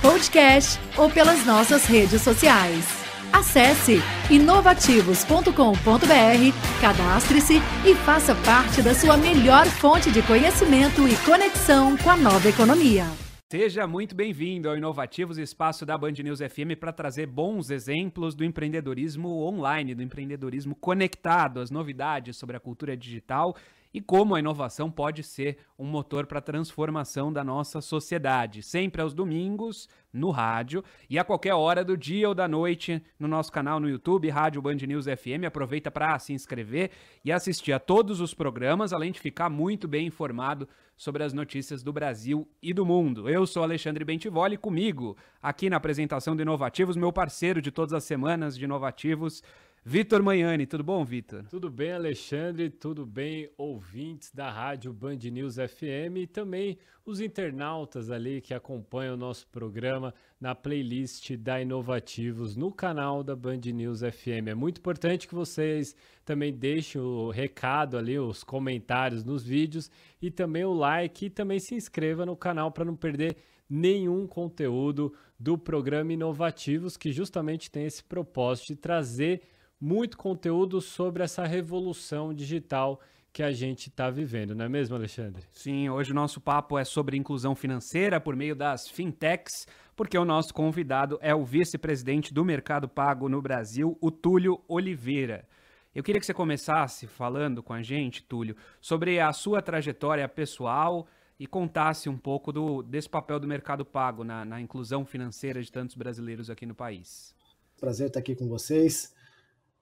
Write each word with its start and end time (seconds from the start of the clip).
podcast 0.00 0.80
ou 0.96 1.10
pelas 1.10 1.44
nossas 1.44 1.86
redes 1.86 2.22
sociais. 2.22 3.06
Acesse 3.32 4.00
inovativos.com.br, 4.30 6.80
cadastre-se 6.80 7.60
e 7.84 7.94
faça 7.94 8.34
parte 8.34 8.82
da 8.82 8.94
sua 8.94 9.16
melhor 9.16 9.66
fonte 9.66 10.10
de 10.10 10.22
conhecimento 10.22 11.06
e 11.06 11.16
conexão 11.24 11.96
com 11.96 12.10
a 12.10 12.16
nova 12.16 12.48
economia. 12.48 13.04
Seja 13.48 13.86
muito 13.86 14.16
bem-vindo 14.16 14.68
ao 14.68 14.76
Inovativos 14.76 15.38
Espaço 15.38 15.86
da 15.86 15.96
Band 15.96 16.14
News 16.22 16.40
FM 16.40 16.76
para 16.80 16.92
trazer 16.92 17.26
bons 17.26 17.70
exemplos 17.70 18.34
do 18.34 18.44
empreendedorismo 18.44 19.44
online, 19.44 19.94
do 19.94 20.02
empreendedorismo 20.02 20.74
conectado, 20.74 21.60
as 21.60 21.70
novidades 21.70 22.36
sobre 22.36 22.56
a 22.56 22.60
cultura 22.60 22.96
digital 22.96 23.54
e 23.96 24.00
como 24.02 24.34
a 24.34 24.38
inovação 24.38 24.90
pode 24.90 25.22
ser 25.22 25.56
um 25.78 25.86
motor 25.86 26.26
para 26.26 26.38
a 26.38 26.42
transformação 26.42 27.32
da 27.32 27.42
nossa 27.42 27.80
sociedade. 27.80 28.62
Sempre 28.62 29.00
aos 29.00 29.14
domingos, 29.14 29.88
no 30.12 30.30
rádio 30.30 30.84
e 31.08 31.18
a 31.18 31.24
qualquer 31.24 31.54
hora 31.54 31.82
do 31.82 31.96
dia 31.96 32.28
ou 32.28 32.34
da 32.34 32.46
noite 32.46 33.02
no 33.18 33.26
nosso 33.26 33.50
canal 33.50 33.80
no 33.80 33.88
YouTube, 33.88 34.28
Rádio 34.28 34.60
Band 34.60 34.76
News 34.76 35.06
FM. 35.06 35.46
Aproveita 35.46 35.90
para 35.90 36.18
se 36.18 36.34
inscrever 36.34 36.90
e 37.24 37.30
assistir 37.32 37.72
a 37.72 37.78
todos 37.78 38.20
os 38.20 38.34
programas, 38.34 38.92
além 38.92 39.12
de 39.12 39.20
ficar 39.20 39.48
muito 39.48 39.88
bem 39.88 40.06
informado 40.06 40.68
sobre 40.96 41.22
as 41.22 41.32
notícias 41.34 41.82
do 41.82 41.92
Brasil 41.92 42.48
e 42.62 42.72
do 42.72 42.86
mundo. 42.86 43.28
Eu 43.28 43.46
sou 43.46 43.62
Alexandre 43.62 44.04
Bentivoli, 44.04 44.56
comigo 44.56 45.16
aqui 45.42 45.68
na 45.68 45.76
apresentação 45.76 46.34
do 46.34 46.42
Inovativos, 46.42 46.96
meu 46.96 47.12
parceiro 47.12 47.60
de 47.60 47.70
todas 47.70 47.92
as 47.92 48.04
semanas 48.04 48.56
de 48.56 48.64
Inovativos, 48.64 49.42
Vitor 49.88 50.20
Manhani, 50.20 50.66
tudo 50.66 50.82
bom, 50.82 51.04
Vitor? 51.04 51.44
Tudo 51.48 51.70
bem, 51.70 51.92
Alexandre, 51.92 52.68
tudo 52.68 53.06
bem, 53.06 53.48
ouvintes 53.56 54.32
da 54.32 54.50
Rádio 54.50 54.92
Band 54.92 55.18
News 55.30 55.54
FM 55.54 56.16
e 56.16 56.26
também 56.26 56.76
os 57.04 57.20
internautas 57.20 58.10
ali 58.10 58.40
que 58.40 58.52
acompanham 58.52 59.14
o 59.14 59.16
nosso 59.16 59.46
programa 59.46 60.12
na 60.40 60.56
playlist 60.56 61.36
da 61.36 61.62
Inovativos 61.62 62.56
no 62.56 62.72
canal 62.72 63.22
da 63.22 63.36
Band 63.36 63.60
News 63.72 64.00
FM. 64.00 64.48
É 64.48 64.54
muito 64.56 64.78
importante 64.78 65.28
que 65.28 65.36
vocês 65.36 65.94
também 66.24 66.52
deixem 66.52 67.00
o 67.00 67.30
recado 67.30 67.96
ali, 67.96 68.18
os 68.18 68.42
comentários 68.42 69.22
nos 69.22 69.44
vídeos 69.44 69.88
e 70.20 70.32
também 70.32 70.64
o 70.64 70.74
like 70.74 71.26
e 71.26 71.30
também 71.30 71.60
se 71.60 71.76
inscreva 71.76 72.26
no 72.26 72.36
canal 72.36 72.72
para 72.72 72.84
não 72.84 72.96
perder 72.96 73.36
nenhum 73.70 74.26
conteúdo 74.26 75.14
do 75.38 75.56
programa 75.56 76.12
Inovativos, 76.12 76.96
que 76.96 77.12
justamente 77.12 77.70
tem 77.70 77.84
esse 77.84 78.02
propósito 78.02 78.66
de 78.66 78.76
trazer 78.76 79.42
muito 79.80 80.16
conteúdo 80.16 80.80
sobre 80.80 81.22
essa 81.22 81.44
revolução 81.44 82.32
digital 82.32 83.00
que 83.32 83.42
a 83.42 83.52
gente 83.52 83.88
está 83.90 84.08
vivendo, 84.08 84.54
não 84.54 84.64
é 84.64 84.68
mesmo, 84.68 84.96
Alexandre? 84.96 85.44
Sim, 85.52 85.90
hoje 85.90 86.10
o 86.10 86.14
nosso 86.14 86.40
papo 86.40 86.78
é 86.78 86.84
sobre 86.84 87.18
inclusão 87.18 87.54
financeira 87.54 88.18
por 88.18 88.34
meio 88.34 88.56
das 88.56 88.88
fintechs, 88.88 89.66
porque 89.94 90.16
o 90.16 90.24
nosso 90.24 90.54
convidado 90.54 91.18
é 91.20 91.34
o 91.34 91.44
vice-presidente 91.44 92.32
do 92.32 92.44
Mercado 92.44 92.88
Pago 92.88 93.28
no 93.28 93.42
Brasil, 93.42 93.98
o 94.00 94.10
Túlio 94.10 94.62
Oliveira. 94.66 95.46
Eu 95.94 96.02
queria 96.02 96.18
que 96.18 96.26
você 96.26 96.32
começasse 96.32 97.06
falando 97.06 97.62
com 97.62 97.74
a 97.74 97.82
gente, 97.82 98.22
Túlio, 98.22 98.56
sobre 98.80 99.20
a 99.20 99.32
sua 99.34 99.60
trajetória 99.60 100.26
pessoal 100.26 101.06
e 101.38 101.46
contasse 101.46 102.08
um 102.08 102.16
pouco 102.16 102.50
do, 102.50 102.82
desse 102.82 103.08
papel 103.08 103.38
do 103.38 103.46
Mercado 103.46 103.84
Pago 103.84 104.24
na, 104.24 104.46
na 104.46 104.60
inclusão 104.60 105.04
financeira 105.04 105.62
de 105.62 105.70
tantos 105.70 105.94
brasileiros 105.94 106.48
aqui 106.48 106.64
no 106.64 106.74
país. 106.74 107.34
Prazer 107.78 108.06
estar 108.06 108.20
aqui 108.20 108.34
com 108.34 108.48
vocês. 108.48 109.14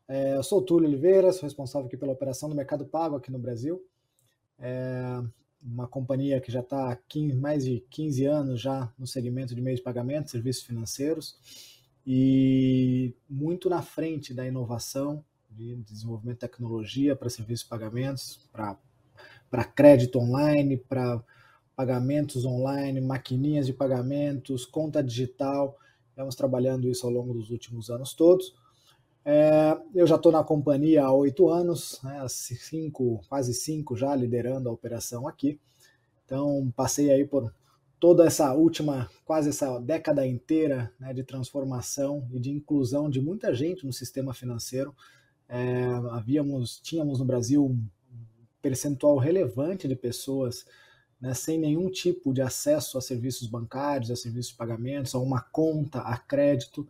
É, 0.06 0.36
eu 0.36 0.42
sou 0.42 0.58
o 0.58 0.62
Túlio 0.62 0.88
Oliveira, 0.88 1.32
sou 1.32 1.44
responsável 1.44 1.86
aqui 1.86 1.96
pela 1.96 2.12
operação 2.12 2.48
do 2.48 2.54
Mercado 2.54 2.84
Pago 2.84 3.16
aqui 3.16 3.30
no 3.30 3.38
Brasil. 3.38 3.82
É 4.58 5.22
uma 5.62 5.88
companhia 5.88 6.40
que 6.40 6.52
já 6.52 6.60
está 6.60 6.92
há 6.92 6.98
mais 7.34 7.64
de 7.64 7.80
15 7.88 8.26
anos 8.26 8.60
já 8.60 8.92
no 8.98 9.06
segmento 9.06 9.54
de 9.54 9.62
meios 9.62 9.80
de 9.80 9.84
pagamento, 9.84 10.30
serviços 10.30 10.62
financeiros, 10.64 11.38
e 12.06 13.14
muito 13.28 13.70
na 13.70 13.80
frente 13.80 14.34
da 14.34 14.46
inovação, 14.46 15.24
de 15.50 15.76
desenvolvimento 15.76 16.36
de 16.36 16.40
tecnologia 16.40 17.16
para 17.16 17.30
serviços 17.30 17.64
de 17.64 17.70
pagamentos, 17.70 18.50
para 18.52 19.64
crédito 19.64 20.18
online, 20.18 20.76
para 20.76 21.24
pagamentos 21.74 22.44
online, 22.44 23.00
maquininhas 23.00 23.66
de 23.66 23.72
pagamentos, 23.72 24.66
conta 24.66 25.02
digital. 25.02 25.78
Estamos 26.10 26.34
trabalhando 26.34 26.88
isso 26.88 27.06
ao 27.06 27.12
longo 27.12 27.32
dos 27.32 27.50
últimos 27.50 27.88
anos 27.88 28.12
todos. 28.12 28.54
É, 29.24 29.78
eu 29.94 30.06
já 30.06 30.16
estou 30.16 30.30
na 30.30 30.44
companhia 30.44 31.04
há 31.04 31.12
oito 31.12 31.48
anos, 31.48 31.98
né, 32.04 32.26
cinco, 32.28 33.22
quase 33.28 33.54
cinco 33.54 33.96
já 33.96 34.14
liderando 34.14 34.68
a 34.68 34.72
operação 34.72 35.26
aqui. 35.26 35.58
Então 36.24 36.72
passei 36.76 37.10
aí 37.10 37.24
por 37.24 37.52
toda 37.98 38.26
essa 38.26 38.52
última, 38.52 39.10
quase 39.24 39.48
essa 39.48 39.78
década 39.78 40.26
inteira 40.26 40.92
né, 41.00 41.14
de 41.14 41.24
transformação 41.24 42.28
e 42.32 42.38
de 42.38 42.50
inclusão 42.50 43.08
de 43.08 43.20
muita 43.20 43.54
gente 43.54 43.86
no 43.86 43.92
sistema 43.92 44.34
financeiro. 44.34 44.94
É, 45.48 45.84
havíamos, 46.10 46.78
tínhamos 46.80 47.18
no 47.18 47.24
Brasil 47.24 47.64
um 47.64 47.82
percentual 48.60 49.16
relevante 49.16 49.88
de 49.88 49.96
pessoas 49.96 50.66
né, 51.18 51.32
sem 51.32 51.58
nenhum 51.58 51.90
tipo 51.90 52.34
de 52.34 52.42
acesso 52.42 52.98
a 52.98 53.00
serviços 53.00 53.48
bancários, 53.48 54.10
a 54.10 54.16
serviços 54.16 54.52
de 54.52 54.58
pagamentos, 54.58 55.14
a 55.14 55.18
uma 55.18 55.40
conta, 55.40 56.00
a 56.00 56.18
crédito. 56.18 56.86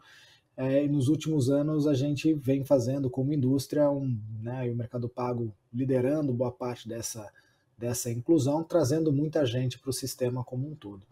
É, 0.57 0.85
e 0.85 0.89
nos 0.89 1.09
últimos 1.09 1.51
anos 1.51 1.87
a 1.87 1.95
gente 1.95 2.33
vem 2.33 2.65
fazendo 2.65 3.11
como 3.11 3.33
indústria, 3.33 3.91
um, 3.91 4.17
né, 4.41 4.69
e 4.69 4.71
o 4.71 4.77
Mercado 4.77 5.09
Pago 5.09 5.53
liderando 5.73 6.33
boa 6.33 6.53
parte 6.53 6.89
dessa, 6.89 7.29
dessa 7.77 8.11
inclusão, 8.11 8.63
trazendo 8.63 9.13
muita 9.13 9.45
gente 9.45 9.79
para 9.79 9.91
o 9.91 9.93
sistema 9.93 10.45
como 10.45 10.69
um 10.69 10.75
todo. 10.75 11.05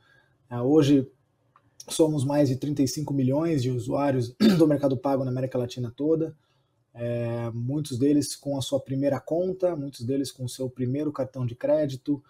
É, 0.48 0.60
hoje 0.60 1.08
somos 1.88 2.25
mais 2.25 2.48
de 2.48 2.56
35 2.56 3.12
milhões 3.12 3.62
de 3.62 3.70
usuários 3.70 4.32
do 4.58 4.69
Mercado 4.69 4.97
Pago 4.97 5.25
na 5.25 5.30
América 5.32 5.59
Latina 5.59 5.92
toda, 5.94 6.36
é, 6.94 7.50
muitos 7.53 7.98
deles 7.98 8.36
com 8.36 8.56
a 8.56 8.62
sua 8.62 8.78
primeira 8.78 9.19
conta, 9.19 9.74
muitos 9.74 10.04
deles 10.04 10.30
com 10.30 10.44
o 10.44 10.48
seu 10.48 10.70
primeiro 10.70 11.10
cartão 11.10 11.44
de 11.44 11.56
crédito, 11.56 12.22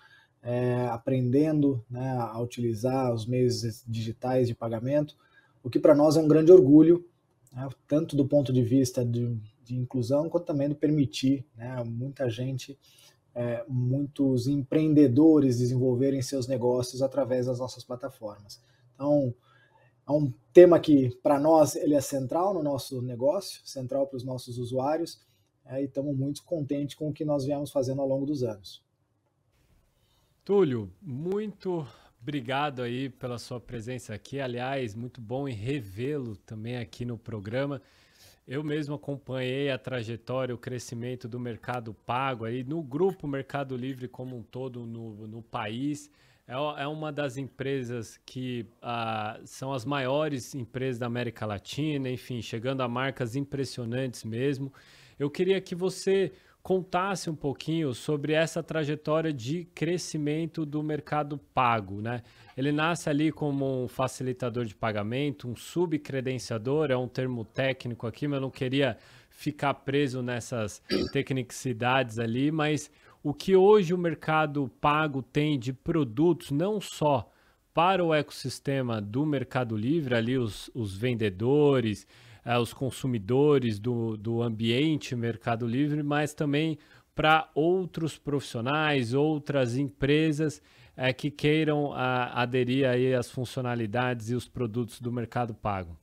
é, 0.42 0.86
aprendendo 0.86 1.84
né, 1.90 2.16
a 2.18 2.40
utilizar 2.40 3.12
os 3.12 3.26
meios 3.26 3.84
digitais 3.86 4.48
de 4.48 4.54
pagamento 4.54 5.14
o 5.62 5.70
que 5.70 5.78
para 5.78 5.94
nós 5.94 6.16
é 6.16 6.20
um 6.20 6.28
grande 6.28 6.50
orgulho, 6.50 7.04
né, 7.52 7.68
tanto 7.86 8.16
do 8.16 8.26
ponto 8.26 8.52
de 8.52 8.62
vista 8.62 9.04
de, 9.04 9.36
de, 9.64 9.76
inclusão, 9.76 10.28
quanto 10.28 10.46
também 10.46 10.68
do 10.68 10.74
permitir 10.74 11.46
né, 11.54 11.82
muita 11.84 12.28
gente, 12.28 12.78
é, 13.34 13.64
muitos 13.68 14.46
empreendedores 14.46 15.58
desenvolverem 15.58 16.20
seus 16.20 16.46
negócios 16.46 17.02
através 17.02 17.46
das 17.46 17.58
nossas 17.58 17.84
plataformas. 17.84 18.60
Então, 18.94 19.34
é 20.06 20.12
um 20.12 20.32
tema 20.52 20.80
que, 20.80 21.10
para 21.22 21.38
nós, 21.38 21.76
ele 21.76 21.94
é 21.94 22.00
central 22.00 22.52
no 22.52 22.62
nosso 22.62 23.00
negócio, 23.00 23.60
central 23.64 24.06
para 24.06 24.16
os 24.16 24.24
nossos 24.24 24.58
usuários, 24.58 25.20
é, 25.64 25.80
e 25.80 25.84
estamos 25.84 26.16
muito 26.16 26.42
contentes 26.44 26.96
com 26.96 27.08
o 27.08 27.12
que 27.12 27.24
nós 27.24 27.44
viemos 27.44 27.70
fazendo 27.70 28.00
ao 28.00 28.08
longo 28.08 28.26
dos 28.26 28.42
anos. 28.42 28.82
Túlio, 30.44 30.92
muito 31.00 31.86
Obrigado 32.22 32.82
aí 32.82 33.08
pela 33.08 33.36
sua 33.36 33.60
presença 33.60 34.14
aqui. 34.14 34.40
Aliás, 34.40 34.94
muito 34.94 35.20
bom 35.20 35.48
em 35.48 35.54
revê-lo 35.54 36.36
também 36.36 36.76
aqui 36.76 37.04
no 37.04 37.18
programa. 37.18 37.82
Eu 38.46 38.62
mesmo 38.62 38.94
acompanhei 38.94 39.72
a 39.72 39.76
trajetória, 39.76 40.54
o 40.54 40.58
crescimento 40.58 41.26
do 41.26 41.40
mercado 41.40 41.92
pago 41.92 42.44
aí 42.44 42.62
no 42.62 42.80
grupo 42.80 43.26
Mercado 43.26 43.76
Livre 43.76 44.06
como 44.06 44.36
um 44.36 44.42
todo 44.44 44.86
no, 44.86 45.26
no 45.26 45.42
país. 45.42 46.12
É, 46.46 46.52
é 46.52 46.86
uma 46.86 47.10
das 47.10 47.36
empresas 47.36 48.20
que 48.24 48.66
ah, 48.80 49.40
são 49.44 49.72
as 49.72 49.84
maiores 49.84 50.54
empresas 50.54 51.00
da 51.00 51.06
América 51.06 51.44
Latina, 51.44 52.08
enfim, 52.08 52.40
chegando 52.40 52.82
a 52.82 52.88
marcas 52.88 53.34
impressionantes 53.34 54.22
mesmo. 54.22 54.72
Eu 55.18 55.28
queria 55.28 55.60
que 55.60 55.74
você 55.74 56.32
contasse 56.62 57.28
um 57.28 57.34
pouquinho 57.34 57.92
sobre 57.92 58.32
essa 58.32 58.62
trajetória 58.62 59.32
de 59.32 59.64
crescimento 59.74 60.64
do 60.64 60.82
mercado 60.82 61.36
pago, 61.36 62.00
né? 62.00 62.22
Ele 62.56 62.70
nasce 62.70 63.10
ali 63.10 63.32
como 63.32 63.84
um 63.84 63.88
facilitador 63.88 64.64
de 64.64 64.74
pagamento, 64.74 65.48
um 65.48 65.56
subcredenciador, 65.56 66.90
é 66.90 66.96
um 66.96 67.08
termo 67.08 67.44
técnico 67.44 68.06
aqui, 68.06 68.28
mas 68.28 68.36
eu 68.36 68.42
não 68.42 68.50
queria 68.50 68.96
ficar 69.28 69.74
preso 69.74 70.22
nessas 70.22 70.80
tecnicidades 71.12 72.20
ali, 72.20 72.52
mas 72.52 72.90
o 73.24 73.34
que 73.34 73.56
hoje 73.56 73.92
o 73.92 73.98
mercado 73.98 74.70
pago 74.80 75.20
tem 75.20 75.58
de 75.58 75.72
produtos, 75.72 76.52
não 76.52 76.80
só 76.80 77.28
para 77.74 78.04
o 78.04 78.12
ecossistema 78.12 79.00
do 79.00 79.24
Mercado 79.24 79.76
Livre, 79.76 80.14
ali 80.14 80.36
os, 80.36 80.70
os 80.74 80.96
vendedores, 80.96 82.06
eh, 82.44 82.58
os 82.58 82.72
consumidores 82.72 83.78
do, 83.78 84.16
do 84.16 84.42
ambiente 84.42 85.14
Mercado 85.14 85.66
Livre, 85.66 86.02
mas 86.02 86.34
também 86.34 86.78
para 87.14 87.50
outros 87.54 88.18
profissionais, 88.18 89.14
outras 89.14 89.76
empresas 89.76 90.62
eh, 90.96 91.12
que 91.12 91.30
queiram 91.30 91.92
a, 91.92 92.42
aderir 92.42 92.88
aí 92.88 93.14
às 93.14 93.30
funcionalidades 93.30 94.30
e 94.30 94.34
os 94.34 94.48
produtos 94.48 95.00
do 95.00 95.12
Mercado 95.12 95.54
Pago. 95.54 95.96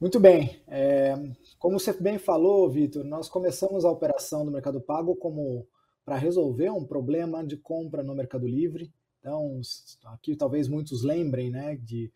Muito 0.00 0.18
bem. 0.18 0.58
É, 0.66 1.14
como 1.58 1.78
você 1.78 1.92
bem 1.92 2.18
falou, 2.18 2.70
Vitor, 2.70 3.04
nós 3.04 3.28
começamos 3.28 3.84
a 3.84 3.90
operação 3.90 4.46
do 4.46 4.50
Mercado 4.50 4.80
Pago 4.80 5.14
como 5.14 5.66
para 6.06 6.16
resolver 6.16 6.70
um 6.70 6.86
problema 6.86 7.44
de 7.44 7.58
compra 7.58 8.02
no 8.02 8.14
Mercado 8.14 8.46
Livre. 8.46 8.90
Então, 9.18 9.60
aqui 10.06 10.34
talvez 10.34 10.68
muitos 10.68 11.04
lembrem, 11.04 11.50
né, 11.50 11.76
de, 11.76 12.10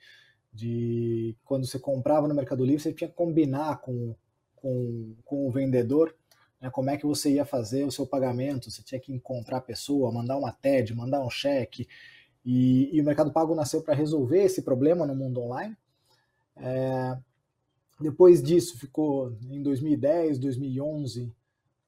de 0.54 1.36
quando 1.44 1.66
você 1.66 1.78
comprava 1.78 2.28
no 2.28 2.34
Mercado 2.34 2.64
Livre, 2.64 2.80
você 2.80 2.92
tinha 2.92 3.08
que 3.08 3.16
combinar 3.16 3.80
com, 3.80 4.14
com, 4.54 5.14
com 5.24 5.46
o 5.46 5.50
vendedor 5.50 6.14
né, 6.64 6.70
como 6.70 6.88
é 6.88 6.96
que 6.96 7.04
você 7.04 7.30
ia 7.30 7.44
fazer 7.44 7.84
o 7.84 7.90
seu 7.90 8.06
pagamento, 8.06 8.70
você 8.70 8.82
tinha 8.82 8.98
que 8.98 9.12
encontrar 9.12 9.58
a 9.58 9.60
pessoa, 9.60 10.10
mandar 10.10 10.38
uma 10.38 10.50
TED, 10.50 10.94
mandar 10.94 11.22
um 11.22 11.28
cheque, 11.28 11.86
e, 12.42 12.88
e 12.96 13.00
o 13.00 13.04
Mercado 13.04 13.30
Pago 13.30 13.54
nasceu 13.54 13.82
para 13.82 13.94
resolver 13.94 14.42
esse 14.42 14.62
problema 14.62 15.06
no 15.06 15.14
mundo 15.14 15.42
online. 15.42 15.76
É, 16.56 17.18
depois 18.00 18.42
disso, 18.42 18.78
ficou 18.78 19.36
em 19.50 19.62
2010, 19.62 20.38
2011, 20.38 21.30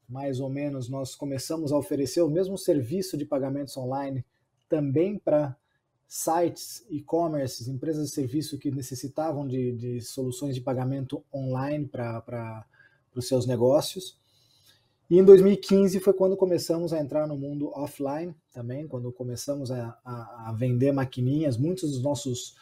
mais 0.06 0.40
ou 0.40 0.50
menos, 0.50 0.90
nós 0.90 1.14
começamos 1.14 1.72
a 1.72 1.78
oferecer 1.78 2.20
o 2.20 2.30
mesmo 2.30 2.58
serviço 2.58 3.16
de 3.16 3.24
pagamentos 3.24 3.76
online 3.78 4.24
também 4.69 5.19
para 5.19 5.56
sites, 6.08 6.85
e-commerce, 6.88 7.69
empresas 7.70 8.08
de 8.08 8.14
serviço 8.14 8.58
que 8.58 8.70
necessitavam 8.70 9.47
de, 9.47 9.73
de 9.73 10.00
soluções 10.00 10.55
de 10.55 10.61
pagamento 10.61 11.25
online 11.35 11.87
para 11.87 12.64
os 13.14 13.26
seus 13.26 13.47
negócios. 13.47 14.19
E 15.08 15.19
em 15.19 15.25
2015 15.25 16.00
foi 16.00 16.12
quando 16.12 16.37
começamos 16.37 16.93
a 16.93 17.00
entrar 17.00 17.26
no 17.26 17.37
mundo 17.37 17.70
offline 17.75 18.35
também, 18.53 18.88
quando 18.88 19.12
começamos 19.12 19.70
a, 19.70 19.99
a, 20.05 20.49
a 20.49 20.53
vender 20.53 20.93
maquininhas. 20.93 21.56
Muitos 21.56 21.93
dos 21.93 22.03
nossos 22.03 22.56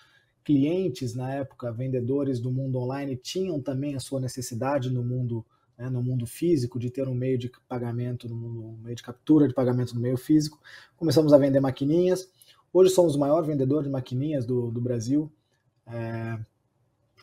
clientes 0.45 1.15
na 1.15 1.33
época, 1.35 1.73
vendedores 1.73 2.41
do 2.41 2.51
mundo 2.51 2.79
online, 2.79 3.17
tinham 3.17 3.61
também 3.61 3.95
a 3.95 4.01
sua 4.01 4.21
necessidade 4.21 4.91
no 4.91 5.03
mundo 5.03 5.45
né, 5.77 5.91
no 5.91 6.03
mundo 6.03 6.27
físico, 6.27 6.79
de 6.79 6.91
ter 6.91 7.09
um 7.09 7.15
meio 7.15 7.37
de 7.37 7.51
pagamento, 7.69 8.33
um 8.33 8.79
meio 8.83 8.95
de 8.95 9.03
captura 9.03 9.49
de 9.49 9.55
pagamento 9.55 9.95
no 9.95 10.01
meio 10.01 10.17
físico. 10.17 10.61
Começamos 10.97 11.33
a 11.33 11.39
vender 11.39 11.61
maquininhas. 11.61 12.29
Hoje 12.77 12.91
somos 12.91 13.15
o 13.15 13.21
maior 13.21 13.45
vendedor 13.45 13.85
de 13.85 13.89
maquininhas 13.89 14.45
do, 14.45 14.69
do 14.69 14.81
Brasil. 14.81 15.31
É, 15.87 16.37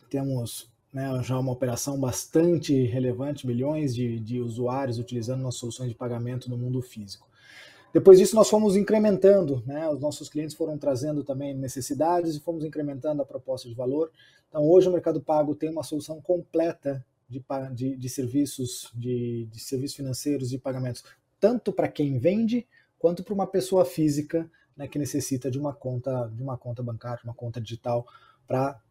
temos 0.09 0.71
né, 0.93 1.21
já 1.23 1.37
uma 1.37 1.51
operação 1.51 1.99
bastante 1.99 2.85
relevante, 2.85 3.45
milhões 3.45 3.93
de, 3.93 4.17
de 4.21 4.39
usuários 4.39 4.97
utilizando 4.97 5.41
nossas 5.41 5.59
soluções 5.59 5.89
de 5.89 5.95
pagamento 5.95 6.49
no 6.49 6.57
mundo 6.57 6.81
físico. 6.81 7.27
Depois 7.93 8.17
disso, 8.17 8.33
nós 8.33 8.49
fomos 8.49 8.77
incrementando, 8.77 9.61
né? 9.65 9.89
os 9.89 9.99
nossos 9.99 10.29
clientes 10.29 10.55
foram 10.55 10.77
trazendo 10.77 11.21
também 11.21 11.53
necessidades 11.53 12.37
e 12.37 12.39
fomos 12.39 12.63
incrementando 12.63 13.21
a 13.21 13.25
proposta 13.25 13.67
de 13.67 13.75
valor. 13.75 14.09
Então, 14.47 14.65
hoje 14.65 14.87
o 14.87 14.93
Mercado 14.93 15.19
Pago 15.19 15.53
tem 15.53 15.69
uma 15.69 15.83
solução 15.83 16.21
completa 16.21 17.05
de, 17.27 17.43
de, 17.73 17.97
de 17.97 18.09
serviços, 18.09 18.89
de, 18.95 19.49
de 19.51 19.59
serviços 19.59 19.97
financeiros 19.97 20.49
de 20.49 20.57
pagamentos, 20.57 21.03
tanto 21.41 21.73
para 21.73 21.89
quem 21.89 22.17
vende 22.17 22.65
quanto 22.97 23.21
para 23.21 23.33
uma 23.33 23.47
pessoa 23.47 23.83
física 23.83 24.49
né, 24.81 24.87
que 24.87 24.97
necessita 24.97 25.51
de 25.51 25.59
uma 25.59 25.73
conta, 25.73 26.27
de 26.33 26.41
uma 26.41 26.57
conta 26.57 26.81
bancária, 26.81 27.21
uma 27.23 27.35
conta 27.35 27.61
digital 27.61 28.05
para 28.47 28.81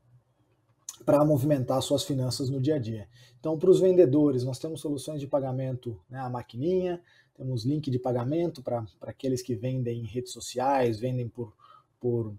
para 1.05 1.25
movimentar 1.25 1.81
suas 1.81 2.05
finanças 2.05 2.51
no 2.51 2.61
dia 2.61 2.75
a 2.75 2.79
dia. 2.79 3.09
Então, 3.39 3.59
para 3.59 3.71
os 3.71 3.81
vendedores, 3.81 4.45
nós 4.45 4.59
temos 4.59 4.83
soluções 4.83 5.19
de 5.19 5.27
pagamento, 5.27 5.99
né, 6.11 6.21
a 6.21 6.29
maquininha, 6.29 7.01
temos 7.35 7.65
link 7.65 7.91
de 7.91 7.99
pagamento 7.99 8.63
para 8.63 8.85
aqueles 9.01 9.41
que 9.41 9.55
vendem 9.55 10.03
em 10.03 10.07
redes 10.07 10.31
sociais, 10.31 11.01
vendem 11.01 11.27
por, 11.27 11.57
por 11.99 12.35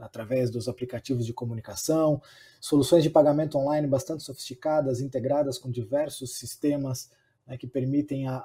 através 0.00 0.50
dos 0.50 0.66
aplicativos 0.68 1.24
de 1.24 1.32
comunicação, 1.32 2.20
soluções 2.60 3.04
de 3.04 3.10
pagamento 3.10 3.56
online 3.56 3.86
bastante 3.86 4.24
sofisticadas, 4.24 5.00
integradas 5.00 5.56
com 5.56 5.70
diversos 5.70 6.36
sistemas 6.36 7.12
né, 7.46 7.56
que 7.56 7.68
permitem 7.68 8.26
a 8.26 8.44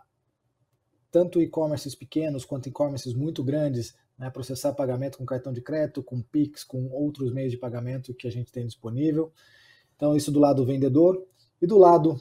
tanto 1.12 1.42
e-commerces 1.42 1.96
pequenos 1.96 2.46
quanto 2.46 2.69
e-commerces 2.69 3.16
muito 3.16 3.44
grandes 3.44 3.96
né, 4.18 4.30
processar 4.30 4.74
pagamento 4.74 5.18
com 5.18 5.26
cartão 5.26 5.52
de 5.52 5.62
crédito, 5.62 6.04
com 6.04 6.22
Pix, 6.22 6.64
com 6.64 6.88
outros 6.90 7.32
meios 7.34 7.52
de 7.52 7.58
pagamento 7.58 8.14
que 8.14 8.28
a 8.28 8.32
gente 8.32 8.52
tem 8.52 8.66
disponível. 8.66 9.32
Então, 9.96 10.16
isso 10.16 10.32
do 10.32 10.40
lado 10.40 10.58
do 10.58 10.66
vendedor. 10.66 11.26
E 11.62 11.68
do 11.68 11.78
lado 11.78 12.20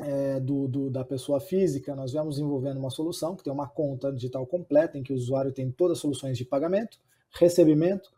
é, 0.00 0.40
do, 0.40 0.66
do, 0.66 0.90
da 0.90 1.04
pessoa 1.04 1.40
física, 1.40 1.94
nós 1.94 2.12
vamos 2.12 2.36
desenvolvendo 2.36 2.78
uma 2.78 2.90
solução 2.90 3.36
que 3.36 3.44
tem 3.44 3.52
uma 3.52 3.68
conta 3.68 4.12
digital 4.12 4.46
completa, 4.46 4.98
em 4.98 5.02
que 5.02 5.12
o 5.12 5.16
usuário 5.16 5.52
tem 5.52 5.70
todas 5.70 5.98
as 5.98 6.02
soluções 6.02 6.36
de 6.36 6.44
pagamento, 6.44 6.98
recebimento, 7.32 8.10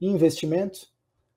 investimento 0.00 0.88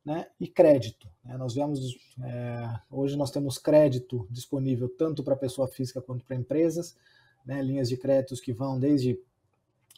né, 0.04 0.28
e 0.40 0.48
crédito. 0.48 1.10
Né? 1.24 1.38
Nós 1.38 1.56
vemos, 1.56 1.80
é, 2.24 2.80
hoje 2.92 3.16
nós 3.16 3.32
temos 3.32 3.58
crédito 3.58 4.28
disponível 4.30 4.90
tanto 4.90 5.24
para 5.24 5.36
pessoa 5.36 5.68
física 5.68 6.02
quanto 6.02 6.26
para 6.26 6.36
empresas, 6.36 6.96
né, 7.46 7.62
linhas 7.62 7.90
de 7.90 7.98
créditos 7.98 8.40
que 8.40 8.54
vão 8.54 8.80
desde 8.80 9.20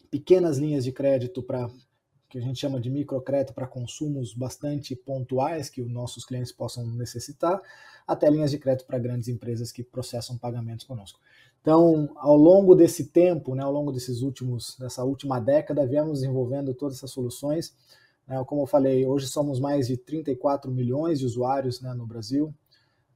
pequenas 0.10 0.58
linhas 0.58 0.84
de 0.84 0.92
crédito 0.92 1.42
para 1.44 1.70
que 2.30 2.38
a 2.38 2.42
gente 2.42 2.60
chama 2.60 2.80
de 2.80 2.90
microcrédito 2.90 3.54
para 3.54 3.68
consumos 3.68 4.34
bastante 4.34 4.96
pontuais 4.96 5.70
que 5.70 5.82
os 5.82 5.90
nossos 5.90 6.26
clientes 6.26 6.52
possam 6.52 6.86
necessitar, 6.86 7.62
até 8.06 8.30
linhas 8.30 8.52
de 8.52 8.58
crédito 8.58 8.86
para 8.86 9.00
grandes 9.00 9.30
empresas 9.30 9.72
que 9.72 9.84
processam 9.84 10.38
pagamentos 10.38 10.86
conosco. 10.86 11.20
Então, 11.62 12.10
ao 12.16 12.36
longo 12.36 12.76
desse 12.76 13.06
tempo, 13.06 13.56
né, 13.56 13.64
ao 13.64 13.72
longo 13.72 13.92
desses 13.92 14.22
últimos, 14.22 14.78
dessa 14.78 15.04
última 15.04 15.40
década, 15.40 15.86
viemos 15.86 16.20
desenvolvendo 16.20 16.74
todas 16.74 16.98
essas 16.98 17.12
soluções. 17.12 17.76
Né, 18.26 18.42
como 18.46 18.62
eu 18.62 18.68
falei, 18.68 19.06
hoje 19.06 19.28
somos 19.28 19.60
mais 19.60 19.88
de 19.88 19.98
34 19.98 20.72
milhões 20.72 21.20
de 21.20 21.26
usuários 21.26 21.82
né, 21.82 21.94
no 21.94 22.06
Brasil, 22.06 22.54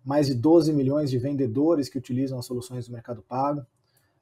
mais 0.04 0.28
de 0.28 0.34
12 0.34 0.74
milhões 0.74 1.10
de 1.10 1.18
vendedores 1.18 1.88
que 1.88 1.98
utilizam 1.98 2.40
as 2.40 2.46
soluções 2.46 2.88
do 2.88 2.94
Mercado 2.94 3.22
Pago. 3.22 3.66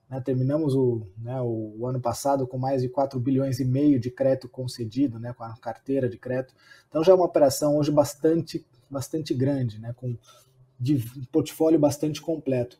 Né, 0.09 0.19
terminamos 0.19 0.73
o, 0.73 1.05
né, 1.17 1.39
o, 1.39 1.85
ano 1.85 2.01
passado 2.01 2.47
com 2.47 2.57
mais 2.57 2.81
de 2.81 2.89
4 2.89 3.19
bilhões 3.19 3.59
e 3.59 3.65
meio 3.65 3.99
de 3.99 4.09
crédito 4.09 4.49
concedido, 4.49 5.19
né, 5.19 5.33
com 5.33 5.43
a 5.43 5.55
carteira 5.57 6.09
de 6.09 6.17
crédito. 6.17 6.55
Então 6.87 7.03
já 7.03 7.11
é 7.11 7.15
uma 7.15 7.25
operação 7.25 7.77
hoje 7.77 7.91
bastante, 7.91 8.65
bastante 8.89 9.33
grande, 9.33 9.79
né, 9.79 9.93
com 9.95 10.17
de 10.79 10.97
portfólio 11.31 11.77
bastante 11.77 12.21
completo. 12.21 12.79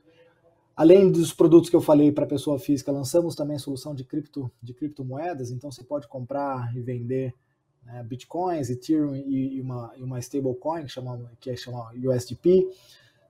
Além 0.75 1.12
dos 1.12 1.33
produtos 1.33 1.69
que 1.69 1.75
eu 1.75 1.81
falei 1.81 2.09
para 2.09 2.25
pessoa 2.25 2.57
física, 2.57 2.91
lançamos 2.91 3.36
também 3.36 3.59
solução 3.59 3.93
de, 3.93 4.05
cripto, 4.05 4.50
de 4.63 4.74
criptomoedas, 4.74 5.51
então 5.51 5.69
você 5.69 5.83
pode 5.83 6.07
comprar 6.07 6.74
e 6.74 6.79
vender 6.79 7.36
né, 7.83 8.01
bitcoins, 8.01 8.69
Ethereum 8.69 9.13
e, 9.13 9.57
e 9.57 9.62
uma, 9.62 9.91
e 9.98 10.01
uma 10.01 10.19
stablecoin 10.19 10.83
que, 10.83 10.89
chama, 10.89 11.29
que 11.39 11.50
é 11.50 11.55
chamada 11.57 11.93
USDP. 11.93 12.69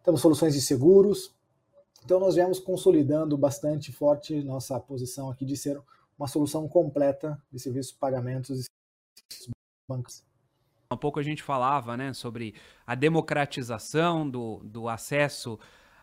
Temos 0.03 0.21
soluções 0.21 0.53
de 0.53 0.61
seguros, 0.61 1.33
então, 2.03 2.19
nós 2.19 2.35
viemos 2.35 2.59
consolidando 2.59 3.37
bastante 3.37 3.91
forte 3.91 4.41
nossa 4.43 4.79
posição 4.79 5.29
aqui 5.29 5.45
de 5.45 5.55
ser 5.55 5.81
uma 6.17 6.27
solução 6.27 6.67
completa 6.67 7.41
de 7.51 7.59
serviços 7.59 7.93
de 7.93 7.97
pagamentos 7.97 8.65
e 8.65 9.49
bancos. 9.87 10.23
Um 10.91 10.97
pouco 10.97 11.19
a 11.19 11.23
gente 11.23 11.43
falava 11.43 11.95
né, 11.95 12.13
sobre 12.13 12.55
a 12.85 12.95
democratização 12.95 14.29
do, 14.29 14.59
do 14.63 14.89
acesso 14.89 15.59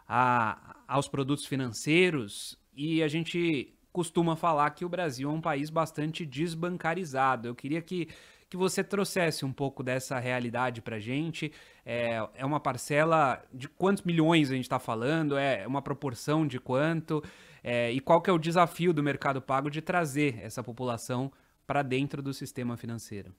a, 0.08 0.76
aos 0.86 1.08
produtos 1.08 1.44
financeiros 1.44 2.56
e 2.72 3.02
a 3.02 3.08
gente 3.08 3.74
costuma 3.92 4.36
falar 4.36 4.70
que 4.70 4.84
o 4.84 4.88
Brasil 4.88 5.28
é 5.28 5.32
um 5.32 5.40
país 5.40 5.70
bastante 5.70 6.24
desbancarizado. 6.24 7.48
Eu 7.48 7.54
queria 7.54 7.82
que 7.82 8.08
que 8.48 8.56
você 8.56 8.84
trouxesse 8.84 9.44
um 9.44 9.52
pouco 9.52 9.82
dessa 9.82 10.18
realidade 10.18 10.80
para 10.80 10.98
gente. 10.98 11.52
É, 11.84 12.26
é 12.34 12.44
uma 12.44 12.60
parcela 12.60 13.42
de 13.52 13.68
quantos 13.68 14.04
milhões 14.04 14.50
a 14.50 14.54
gente 14.54 14.64
está 14.64 14.78
falando? 14.78 15.36
É 15.36 15.66
uma 15.66 15.82
proporção 15.82 16.46
de 16.46 16.60
quanto? 16.60 17.22
É, 17.62 17.90
e 17.90 18.00
qual 18.00 18.22
que 18.22 18.30
é 18.30 18.32
o 18.32 18.38
desafio 18.38 18.92
do 18.92 19.02
mercado 19.02 19.42
pago 19.42 19.68
de 19.68 19.82
trazer 19.82 20.38
essa 20.40 20.62
população 20.62 21.32
para 21.66 21.82
dentro 21.82 22.22
do 22.22 22.32
sistema 22.32 22.76
financeiro? 22.76 23.34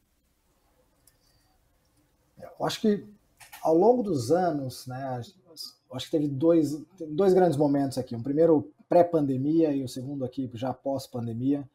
Eu 2.37 2.65
acho 2.65 2.81
que 2.81 3.05
ao 3.61 3.75
longo 3.75 4.03
dos 4.03 4.31
anos, 4.31 4.85
né, 4.87 5.21
acho 5.93 6.05
que 6.05 6.11
teve 6.11 6.27
dois, 6.27 6.77
dois 7.09 7.33
grandes 7.33 7.57
momentos 7.57 7.97
aqui. 7.97 8.15
Um 8.15 8.21
primeiro 8.21 8.71
pré-pandemia 8.89 9.71
e 9.71 9.83
o 9.83 9.87
segundo 9.87 10.25
aqui 10.25 10.49
já 10.53 10.73
pós-pandemia. 10.73 11.67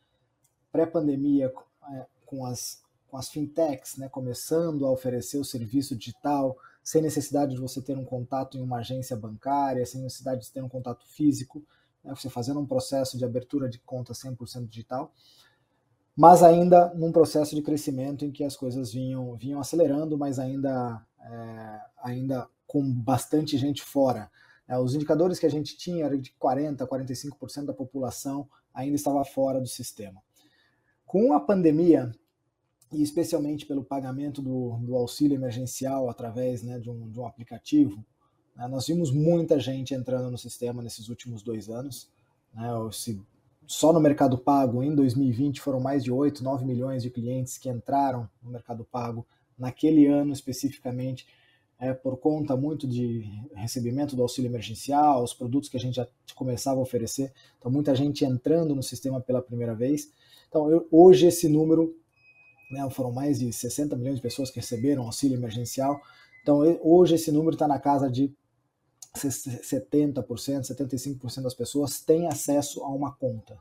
Pré-pandemia, 0.70 1.52
é, 1.92 2.06
com 2.26 2.44
as 2.44 2.81
com 3.12 3.18
as 3.18 3.28
fintechs 3.28 3.98
né, 3.98 4.08
começando 4.08 4.86
a 4.86 4.90
oferecer 4.90 5.36
o 5.36 5.44
serviço 5.44 5.94
digital, 5.94 6.56
sem 6.82 7.02
necessidade 7.02 7.54
de 7.54 7.60
você 7.60 7.82
ter 7.82 7.94
um 7.94 8.06
contato 8.06 8.56
em 8.56 8.62
uma 8.62 8.78
agência 8.78 9.14
bancária, 9.14 9.84
sem 9.84 10.00
necessidade 10.00 10.40
de 10.40 10.50
ter 10.50 10.62
um 10.62 10.68
contato 10.68 11.06
físico, 11.06 11.62
né, 12.02 12.14
você 12.14 12.30
fazendo 12.30 12.58
um 12.58 12.64
processo 12.64 13.18
de 13.18 13.24
abertura 13.26 13.68
de 13.68 13.78
conta 13.80 14.14
100% 14.14 14.66
digital. 14.66 15.12
mas 16.16 16.42
ainda 16.42 16.90
num 16.94 17.12
processo 17.12 17.54
de 17.54 17.60
crescimento 17.60 18.24
em 18.24 18.32
que 18.32 18.44
as 18.44 18.56
coisas 18.56 18.90
vinham, 18.90 19.36
vinham 19.36 19.60
acelerando, 19.60 20.16
mas 20.16 20.38
ainda, 20.38 21.06
é, 21.20 21.80
ainda 22.02 22.48
com 22.66 22.82
bastante 22.90 23.58
gente 23.58 23.82
fora. 23.82 24.30
É, 24.66 24.78
os 24.78 24.94
indicadores 24.94 25.38
que 25.38 25.44
a 25.44 25.50
gente 25.50 25.76
tinha 25.76 26.06
eram 26.06 26.16
de 26.16 26.34
40%, 26.42 26.86
45% 26.86 27.66
da 27.66 27.74
população 27.74 28.48
ainda 28.72 28.96
estava 28.96 29.22
fora 29.22 29.60
do 29.60 29.68
sistema. 29.68 30.22
Com 31.04 31.34
a 31.34 31.40
pandemia, 31.40 32.10
e 32.92 33.02
especialmente 33.02 33.64
pelo 33.64 33.82
pagamento 33.82 34.42
do, 34.42 34.76
do 34.82 34.94
auxílio 34.96 35.34
emergencial 35.34 36.10
através 36.10 36.62
né, 36.62 36.78
de, 36.78 36.90
um, 36.90 37.08
de 37.08 37.18
um 37.18 37.26
aplicativo, 37.26 38.04
né, 38.54 38.68
nós 38.68 38.86
vimos 38.86 39.10
muita 39.10 39.58
gente 39.58 39.94
entrando 39.94 40.30
no 40.30 40.38
sistema 40.38 40.82
nesses 40.82 41.08
últimos 41.08 41.42
dois 41.42 41.70
anos. 41.70 42.08
Né, 42.52 42.68
se, 42.92 43.20
só 43.66 43.92
no 43.92 44.00
Mercado 44.00 44.36
Pago, 44.36 44.82
em 44.82 44.94
2020, 44.94 45.60
foram 45.60 45.80
mais 45.80 46.04
de 46.04 46.12
8, 46.12 46.44
9 46.44 46.64
milhões 46.64 47.02
de 47.02 47.10
clientes 47.10 47.56
que 47.56 47.70
entraram 47.70 48.28
no 48.42 48.50
Mercado 48.50 48.84
Pago 48.84 49.26
naquele 49.58 50.06
ano 50.06 50.32
especificamente, 50.32 51.26
é, 51.78 51.92
por 51.92 52.16
conta 52.18 52.56
muito 52.56 52.86
de 52.86 53.24
recebimento 53.54 54.14
do 54.14 54.22
auxílio 54.22 54.48
emergencial, 54.48 55.24
os 55.24 55.34
produtos 55.34 55.68
que 55.68 55.76
a 55.76 55.80
gente 55.80 55.96
já 55.96 56.06
começava 56.34 56.78
a 56.78 56.82
oferecer. 56.82 57.32
Então, 57.58 57.72
muita 57.72 57.94
gente 57.94 58.24
entrando 58.24 58.74
no 58.74 58.82
sistema 58.82 59.20
pela 59.20 59.42
primeira 59.42 59.74
vez. 59.74 60.12
Então, 60.48 60.70
eu, 60.70 60.86
hoje 60.90 61.26
esse 61.26 61.48
número 61.48 61.96
né, 62.72 62.88
foram 62.90 63.12
mais 63.12 63.38
de 63.38 63.52
60 63.52 63.94
milhões 63.96 64.16
de 64.16 64.22
pessoas 64.22 64.50
que 64.50 64.58
receberam 64.58 65.04
auxílio 65.04 65.36
emergencial. 65.36 66.00
Então, 66.42 66.60
hoje 66.82 67.14
esse 67.14 67.30
número 67.30 67.54
está 67.54 67.68
na 67.68 67.78
casa 67.78 68.10
de 68.10 68.34
70%, 69.14 70.24
75% 70.24 71.42
das 71.42 71.54
pessoas 71.54 72.00
têm 72.00 72.26
acesso 72.26 72.82
a 72.82 72.88
uma 72.88 73.12
conta. 73.12 73.58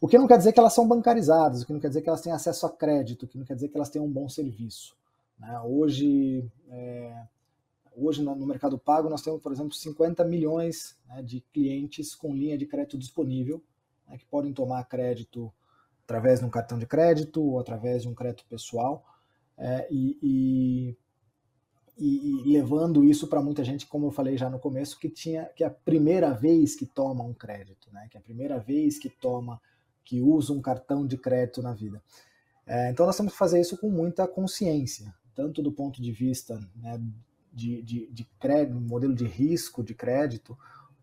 O 0.00 0.08
que 0.08 0.18
não 0.18 0.26
quer 0.26 0.38
dizer 0.38 0.52
que 0.52 0.58
elas 0.58 0.72
são 0.72 0.88
bancarizadas, 0.88 1.62
o 1.62 1.66
que 1.66 1.72
não 1.72 1.80
quer 1.80 1.88
dizer 1.88 2.02
que 2.02 2.08
elas 2.08 2.20
têm 2.20 2.32
acesso 2.32 2.66
a 2.66 2.70
crédito, 2.70 3.24
o 3.24 3.28
que 3.28 3.38
não 3.38 3.44
quer 3.44 3.54
dizer 3.54 3.68
que 3.68 3.76
elas 3.76 3.90
têm 3.90 4.00
um 4.00 4.10
bom 4.10 4.28
serviço. 4.28 4.96
Né? 5.38 5.60
Hoje, 5.60 6.50
é, 6.70 7.26
hoje 7.94 8.22
no 8.22 8.46
mercado 8.46 8.78
pago 8.78 9.08
nós 9.08 9.22
temos, 9.22 9.40
por 9.40 9.52
exemplo, 9.52 9.74
50 9.74 10.24
milhões 10.24 10.98
né, 11.08 11.22
de 11.22 11.40
clientes 11.52 12.14
com 12.14 12.34
linha 12.34 12.56
de 12.56 12.66
crédito 12.66 12.98
disponível, 12.98 13.62
né, 14.08 14.16
que 14.18 14.26
podem 14.26 14.52
tomar 14.52 14.84
crédito 14.84 15.52
através 16.06 16.38
de 16.38 16.46
um 16.46 16.50
cartão 16.50 16.78
de 16.78 16.86
crédito 16.86 17.42
ou 17.42 17.58
através 17.58 18.02
de 18.02 18.08
um 18.08 18.14
crédito 18.14 18.46
pessoal, 18.48 19.04
é, 19.58 19.88
e, 19.90 20.16
e, 20.22 20.96
e, 21.98 22.52
levando 22.52 23.04
isso 23.04 23.26
para 23.26 23.42
muita 23.42 23.64
gente, 23.64 23.86
como 23.86 24.06
eu 24.06 24.10
falei 24.12 24.38
já 24.38 24.48
no 24.48 24.60
começo, 24.60 24.98
que 25.00 25.10
tinha 25.10 25.46
que 25.56 25.64
é 25.64 25.66
a 25.66 25.70
primeira 25.70 26.30
vez 26.32 26.76
que 26.76 26.86
toma 26.86 27.24
um 27.24 27.34
crédito, 27.34 27.90
né, 27.92 28.06
que 28.08 28.16
é 28.16 28.20
a 28.20 28.22
primeira 28.22 28.58
vez 28.58 28.98
que 28.98 29.08
toma, 29.08 29.60
que 30.04 30.20
usa 30.22 30.52
um 30.52 30.60
cartão 30.60 31.04
de 31.04 31.18
crédito 31.18 31.60
na 31.60 31.74
vida. 31.74 32.00
É, 32.64 32.90
então 32.90 33.04
nós 33.04 33.16
temos 33.16 33.32
que 33.32 33.38
fazer 33.38 33.60
isso 33.60 33.76
com 33.76 33.90
muita 33.90 34.28
consciência, 34.28 35.12
tanto 35.34 35.60
do 35.60 35.72
ponto 35.72 36.00
de 36.00 36.12
vista 36.12 36.60
né, 36.76 37.02
de, 37.52 37.82
de, 37.82 38.06
de 38.12 38.24
crédito, 38.38 38.78
modelo 38.78 39.14
de 39.14 39.24
risco 39.24 39.82
de 39.82 39.94
crédito, 39.94 40.56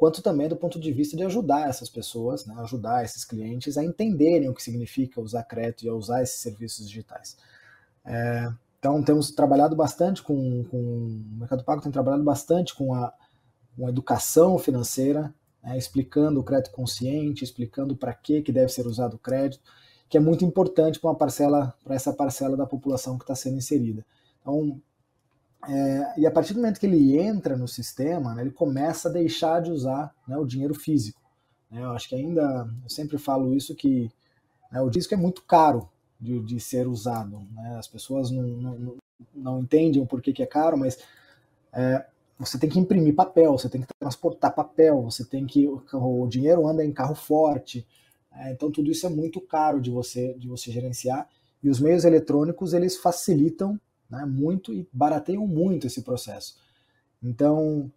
quanto 0.03 0.21
também 0.21 0.49
do 0.49 0.57
ponto 0.57 0.77
de 0.81 0.91
vista 0.91 1.15
de 1.15 1.23
ajudar 1.23 1.69
essas 1.69 1.89
pessoas, 1.89 2.45
né, 2.45 2.53
ajudar 2.57 3.05
esses 3.05 3.23
clientes 3.23 3.77
a 3.77 3.83
entenderem 3.85 4.49
o 4.49 4.53
que 4.53 4.61
significa 4.61 5.21
usar 5.21 5.43
crédito 5.43 5.85
e 5.85 5.87
a 5.87 5.93
usar 5.93 6.21
esses 6.21 6.41
serviços 6.41 6.89
digitais. 6.89 7.37
É, 8.03 8.51
então, 8.77 9.01
temos 9.01 9.31
trabalhado 9.31 9.77
bastante 9.77 10.21
com, 10.21 10.65
com, 10.65 10.77
o 10.77 11.39
Mercado 11.39 11.63
Pago 11.63 11.81
tem 11.81 11.89
trabalhado 11.89 12.21
bastante 12.21 12.75
com 12.75 12.93
a, 12.93 13.13
com 13.77 13.87
a 13.87 13.89
educação 13.89 14.59
financeira, 14.59 15.33
né, 15.63 15.77
explicando 15.77 16.37
o 16.37 16.43
crédito 16.43 16.71
consciente, 16.71 17.45
explicando 17.45 17.95
para 17.95 18.13
que, 18.13 18.41
que 18.41 18.51
deve 18.51 18.73
ser 18.73 18.85
usado 18.85 19.13
o 19.13 19.19
crédito, 19.19 19.63
que 20.09 20.17
é 20.17 20.19
muito 20.19 20.43
importante 20.43 20.99
para 20.99 21.15
para 21.15 21.95
essa 21.95 22.11
parcela 22.11 22.57
da 22.57 22.65
população 22.65 23.17
que 23.17 23.23
está 23.23 23.35
sendo 23.35 23.55
inserida. 23.55 24.05
Então, 24.41 24.81
é, 25.67 26.13
e 26.19 26.27
a 26.27 26.31
partir 26.31 26.53
do 26.53 26.59
momento 26.59 26.79
que 26.79 26.85
ele 26.85 27.17
entra 27.17 27.55
no 27.55 27.67
sistema, 27.67 28.33
né, 28.35 28.41
ele 28.41 28.51
começa 28.51 29.09
a 29.09 29.11
deixar 29.11 29.61
de 29.61 29.71
usar 29.71 30.13
né, 30.27 30.37
o 30.37 30.45
dinheiro 30.45 30.73
físico. 30.73 31.21
Né, 31.71 31.83
eu 31.83 31.91
acho 31.91 32.09
que 32.09 32.15
ainda, 32.15 32.69
eu 32.83 32.89
sempre 32.89 33.17
falo 33.17 33.53
isso, 33.53 33.75
que 33.75 34.11
né, 34.71 34.81
o 34.81 34.89
disco 34.89 35.13
é 35.13 35.17
muito 35.17 35.43
caro 35.43 35.89
de, 36.19 36.39
de 36.41 36.59
ser 36.59 36.87
usado. 36.87 37.39
Né, 37.51 37.75
as 37.77 37.87
pessoas 37.87 38.29
não, 38.29 38.43
não, 38.43 38.95
não 39.33 39.59
entendem 39.61 40.01
o 40.01 40.05
porquê 40.05 40.33
que 40.33 40.43
é 40.43 40.47
caro, 40.47 40.77
mas 40.77 40.99
é, 41.71 42.05
você 42.37 42.57
tem 42.57 42.69
que 42.69 42.79
imprimir 42.79 43.15
papel, 43.15 43.53
você 43.53 43.69
tem 43.69 43.81
que 43.81 43.87
transportar 43.99 44.53
papel, 44.53 45.01
você 45.01 45.23
tem 45.23 45.45
que. 45.45 45.67
O 45.67 46.27
dinheiro 46.27 46.67
anda 46.67 46.83
em 46.83 46.91
carro 46.91 47.15
forte. 47.15 47.85
É, 48.35 48.51
então 48.51 48.71
tudo 48.71 48.91
isso 48.91 49.05
é 49.05 49.09
muito 49.09 49.39
caro 49.39 49.79
de 49.79 49.91
você, 49.91 50.33
de 50.33 50.47
você 50.47 50.71
gerenciar. 50.71 51.27
E 51.63 51.69
os 51.69 51.79
meios 51.79 52.03
eletrônicos 52.03 52.73
eles 52.73 52.97
facilitam 52.97 53.79
né, 54.13 54.25
muito 54.25 54.71
e 54.71 54.87
barateiam 54.93 55.47
muito 55.47 55.87
esse 55.87 56.03
processo. 56.03 56.55
Então, 57.21 57.91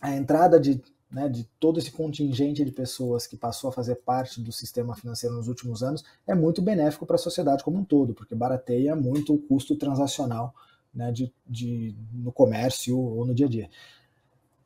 a 0.00 0.14
entrada 0.14 0.60
de, 0.60 0.82
né, 1.10 1.28
de 1.28 1.44
todo 1.58 1.78
esse 1.78 1.90
contingente 1.90 2.64
de 2.64 2.70
pessoas 2.70 3.26
que 3.26 3.36
passou 3.36 3.70
a 3.70 3.72
fazer 3.72 3.96
parte 3.96 4.40
do 4.40 4.52
sistema 4.52 4.94
financeiro 4.94 5.34
nos 5.34 5.48
últimos 5.48 5.82
anos 5.82 6.04
é 6.26 6.34
muito 6.34 6.60
benéfico 6.60 7.06
para 7.06 7.16
a 7.16 7.18
sociedade 7.18 7.64
como 7.64 7.78
um 7.78 7.84
todo, 7.84 8.12
porque 8.12 8.34
barateia 8.34 8.94
muito 8.94 9.34
o 9.34 9.38
custo 9.38 9.76
transacional 9.76 10.54
né, 10.94 11.10
de, 11.10 11.32
de, 11.46 11.96
no 12.12 12.30
comércio 12.30 12.98
ou 12.98 13.24
no 13.24 13.34
dia 13.34 13.46
a 13.46 13.48
dia. 13.48 13.70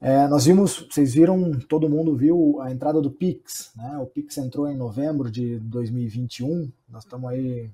É, 0.01 0.27
nós 0.27 0.47
vimos, 0.47 0.89
vocês 0.91 1.13
viram, 1.13 1.53
todo 1.69 1.89
mundo 1.89 2.17
viu 2.17 2.59
a 2.63 2.73
entrada 2.73 3.03
do 3.03 3.11
Pix, 3.11 3.71
né? 3.77 3.99
O 3.99 4.07
Pix 4.07 4.39
entrou 4.39 4.67
em 4.67 4.75
novembro 4.75 5.31
de 5.31 5.59
2021, 5.59 6.73
nós 6.89 7.05
estamos 7.05 7.29
aí, 7.29 7.71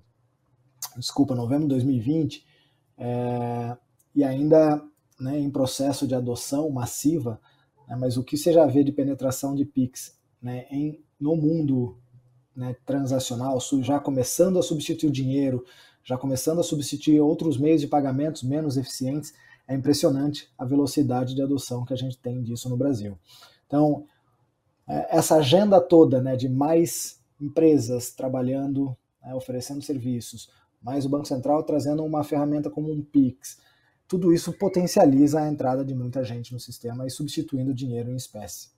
desculpa, 0.96 1.36
novembro 1.36 1.68
de 1.68 1.68
2020, 1.68 2.44
é, 2.98 3.76
e 4.14 4.24
ainda 4.24 4.82
né, 5.18 5.38
em 5.38 5.50
processo 5.50 6.06
de 6.06 6.14
adoção 6.14 6.70
massiva, 6.70 7.40
né, 7.88 7.96
mas 7.96 8.16
o 8.16 8.24
que 8.24 8.36
você 8.36 8.52
já 8.52 8.66
vê 8.66 8.82
de 8.82 8.92
penetração 8.92 9.54
de 9.54 9.64
PIX 9.64 10.16
né, 10.40 10.66
em, 10.70 11.02
no 11.18 11.36
mundo 11.36 11.98
né, 12.54 12.74
transacional, 12.86 13.58
já 13.82 13.98
começando 14.00 14.58
a 14.58 14.62
substituir 14.62 15.08
o 15.08 15.12
dinheiro, 15.12 15.64
já 16.02 16.16
começando 16.16 16.60
a 16.60 16.62
substituir 16.62 17.20
outros 17.20 17.58
meios 17.58 17.80
de 17.80 17.88
pagamentos 17.88 18.42
menos 18.42 18.76
eficientes, 18.76 19.34
é 19.68 19.74
impressionante 19.74 20.48
a 20.56 20.64
velocidade 20.64 21.34
de 21.34 21.42
adoção 21.42 21.84
que 21.84 21.92
a 21.92 21.96
gente 21.96 22.16
tem 22.18 22.42
disso 22.42 22.68
no 22.68 22.76
Brasil. 22.76 23.18
Então, 23.66 24.06
é, 24.88 25.16
essa 25.16 25.36
agenda 25.36 25.80
toda 25.80 26.22
né, 26.22 26.36
de 26.36 26.48
mais 26.48 27.20
empresas 27.40 28.10
trabalhando, 28.10 28.96
né, 29.22 29.34
oferecendo 29.34 29.82
serviços, 29.82 30.48
mais 30.86 31.04
o 31.04 31.08
Banco 31.08 31.26
Central 31.26 31.64
trazendo 31.64 32.04
uma 32.04 32.22
ferramenta 32.22 32.70
como 32.70 32.92
um 32.92 33.02
Pix. 33.02 33.58
Tudo 34.06 34.32
isso 34.32 34.52
potencializa 34.52 35.40
a 35.40 35.48
entrada 35.48 35.84
de 35.84 35.92
muita 35.92 36.22
gente 36.22 36.52
no 36.52 36.60
sistema 36.60 37.04
e 37.04 37.10
substituindo 37.10 37.74
dinheiro 37.74 38.08
em 38.08 38.14
espécie. 38.14 38.70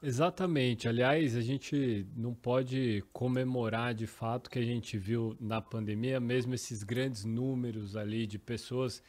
Exatamente. 0.00 0.88
Aliás, 0.88 1.34
a 1.34 1.40
gente 1.40 2.06
não 2.14 2.32
pode 2.32 3.02
comemorar 3.12 3.92
de 3.92 4.06
fato 4.06 4.48
que 4.48 4.60
a 4.60 4.64
gente 4.64 4.96
viu 4.96 5.36
na 5.40 5.60
pandemia, 5.60 6.20
mesmo 6.20 6.54
esses 6.54 6.84
grandes 6.84 7.24
números 7.24 7.96
ali 7.96 8.24
de 8.24 8.38
pessoas 8.38 9.02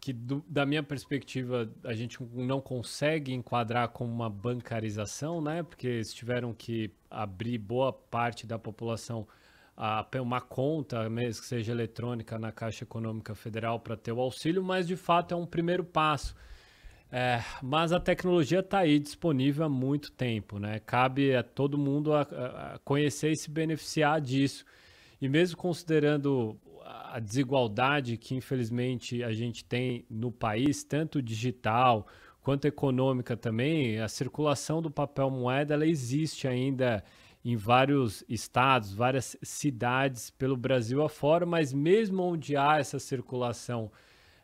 que, 0.00 0.12
do, 0.12 0.44
da 0.48 0.66
minha 0.66 0.82
perspectiva, 0.82 1.72
a 1.84 1.94
gente 1.94 2.18
não 2.32 2.60
consegue 2.60 3.32
enquadrar 3.32 3.90
como 3.90 4.12
uma 4.12 4.28
bancarização, 4.28 5.40
né? 5.40 5.62
Porque 5.62 5.86
eles 5.86 6.12
tiveram 6.12 6.52
que 6.52 6.90
abrir 7.08 7.58
boa 7.58 7.92
parte 7.92 8.44
da 8.44 8.58
população 8.58 9.24
a, 9.76 10.06
uma 10.20 10.40
conta, 10.40 11.08
mesmo 11.10 11.42
que 11.42 11.48
seja 11.48 11.72
eletrônica, 11.72 12.38
na 12.38 12.52
Caixa 12.52 12.84
Econômica 12.84 13.34
Federal 13.34 13.80
para 13.80 13.96
ter 13.96 14.12
o 14.12 14.20
auxílio, 14.20 14.62
mas 14.62 14.86
de 14.86 14.96
fato 14.96 15.34
é 15.34 15.36
um 15.36 15.46
primeiro 15.46 15.84
passo. 15.84 16.34
É, 17.10 17.40
mas 17.62 17.92
a 17.92 18.00
tecnologia 18.00 18.60
está 18.60 18.80
aí 18.80 18.98
disponível 18.98 19.64
há 19.64 19.68
muito 19.68 20.10
tempo, 20.10 20.58
né? 20.58 20.80
Cabe 20.80 21.34
a 21.36 21.44
todo 21.44 21.78
mundo 21.78 22.12
a, 22.12 22.22
a 22.22 22.78
conhecer 22.84 23.30
e 23.30 23.36
se 23.36 23.50
beneficiar 23.50 24.20
disso. 24.20 24.64
E 25.20 25.28
mesmo 25.28 25.56
considerando 25.56 26.58
a 26.84 27.20
desigualdade 27.20 28.16
que 28.16 28.34
infelizmente 28.34 29.22
a 29.22 29.32
gente 29.32 29.64
tem 29.64 30.04
no 30.10 30.32
país, 30.32 30.82
tanto 30.82 31.22
digital 31.22 32.06
quanto 32.42 32.66
econômica 32.66 33.36
também, 33.36 33.98
a 34.00 34.08
circulação 34.08 34.82
do 34.82 34.90
papel 34.90 35.30
moeda 35.30 35.74
ela 35.74 35.86
existe 35.86 36.46
ainda 36.46 37.02
em 37.44 37.56
vários 37.56 38.24
estados, 38.26 38.94
várias 38.94 39.36
cidades 39.42 40.30
pelo 40.30 40.56
Brasil 40.56 41.02
afora, 41.02 41.44
mas 41.44 41.72
mesmo 41.72 42.22
onde 42.22 42.56
há 42.56 42.78
essa 42.78 42.98
circulação 42.98 43.92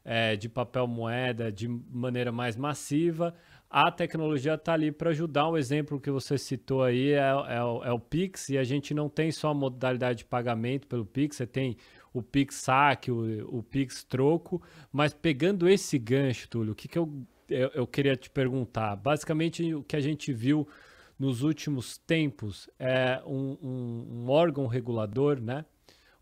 é, 0.05 0.37
de 0.37 0.49
papel 0.49 0.87
moeda 0.87 1.51
de 1.51 1.67
maneira 1.67 2.31
mais 2.31 2.57
massiva, 2.57 3.35
a 3.71 3.91
tecnologia 3.91 4.55
está 4.55 4.75
ali 4.75 4.91
para 4.91 5.11
ajudar. 5.11 5.49
O 5.49 5.57
exemplo 5.57 6.01
que 6.01 6.11
você 6.11 6.37
citou 6.37 6.83
aí 6.83 7.13
é, 7.13 7.21
é, 7.21 7.57
é, 7.57 7.93
o 7.93 7.99
Pix, 7.99 8.51
e 8.51 8.59
a 8.59 8.65
gente 8.65 8.93
não 8.93 9.09
tem 9.09 9.31
só 9.31 9.51
a 9.51 9.55
modalidade 9.55 10.19
de 10.19 10.25
pagamento 10.25 10.87
pelo 10.87 11.07
Pix, 11.07 11.37
você 11.37 11.47
tem 11.47 11.77
o 12.13 12.21
Pix 12.21 12.57
saque, 12.57 13.11
o, 13.11 13.59
o 13.59 13.63
Pix 13.63 14.03
troco, 14.05 14.61
mas 14.93 15.15
pegando 15.15 15.69
esse 15.69 15.99
gancho, 15.99 16.49
Túlio, 16.49 16.73
o 16.73 16.75
que, 16.75 16.89
que 16.89 16.99
eu, 16.99 17.09
eu, 17.49 17.71
eu 17.73 17.87
queria 17.87 18.17
te 18.17 18.29
perguntar? 18.29 18.97
Basicamente, 18.97 19.73
o 19.73 19.83
que 19.85 19.95
a 19.95 20.01
gente 20.01 20.33
viu 20.33 20.67
nos 21.21 21.43
últimos 21.43 21.99
tempos 21.99 22.67
é 22.79 23.21
um, 23.27 23.59
um, 23.63 24.07
um 24.11 24.31
órgão 24.31 24.67
regulador, 24.67 25.39
né? 25.39 25.67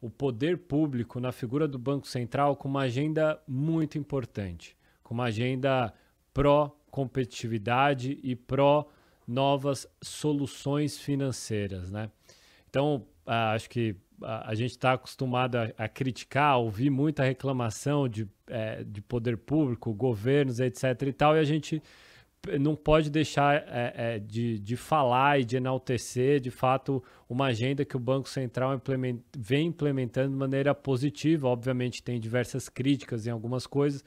o 0.00 0.11
poder 0.11 0.59
público 0.59 1.21
na 1.21 1.31
figura 1.31 1.69
do 1.69 1.78
Banco 1.78 2.09
Central 2.09 2.57
com 2.57 2.67
uma 2.67 2.83
agenda 2.83 3.40
muito 3.47 3.97
importante, 3.97 4.76
com 5.05 5.14
uma 5.14 5.26
agenda 5.26 5.95
pró-competitividade 6.35 8.19
e 8.25 8.35
pró-novas 8.35 9.87
soluções 10.02 10.99
financeiras. 10.99 11.93
Né? 11.93 12.11
Então, 12.69 13.07
acho 13.25 13.71
que 13.71 13.95
a, 14.21 14.50
a 14.50 14.55
gente 14.57 14.73
está 14.73 14.95
acostumado 14.95 15.59
a, 15.59 15.71
a, 15.78 15.88
criticar, 15.88 16.55
a 16.55 16.57
ouvir 16.57 16.90
muita 16.90 17.23
reclamação 17.23 18.09
de, 18.09 18.28
é, 18.49 18.83
de 18.83 19.00
poder 19.00 19.37
público, 19.37 19.95
governos, 19.95 20.59
etc. 20.59 21.02
e 21.07 21.12
tal, 21.12 21.37
e 21.37 21.38
a 21.38 21.45
gente 21.45 21.81
não 22.61 22.76
pode 22.76 23.11
deixar 23.11 23.57
é, 23.57 23.92
é, 23.97 24.18
de, 24.18 24.59
de 24.59 24.76
falar 24.76 25.40
e 25.40 25.45
de 25.45 25.57
enaltecer, 25.57 26.40
de 26.40 26.50
fato, 26.50 27.02
uma 27.28 27.47
agenda 27.47 27.85
que 27.85 27.97
o 27.97 28.00
Banco 28.00 28.28
Central 28.28 28.75
implement, 28.75 29.18
vem 29.37 29.66
implementando 29.66 30.30
de 30.30 30.37
maneira 30.37 30.75
positiva. 30.75 31.49
Obviamente, 31.49 32.02
tem 32.02 32.21
diversas 32.21 32.68
críticas 32.68 33.26
em 33.26 33.30
algumas 33.30 33.66
coisas, 33.66 34.04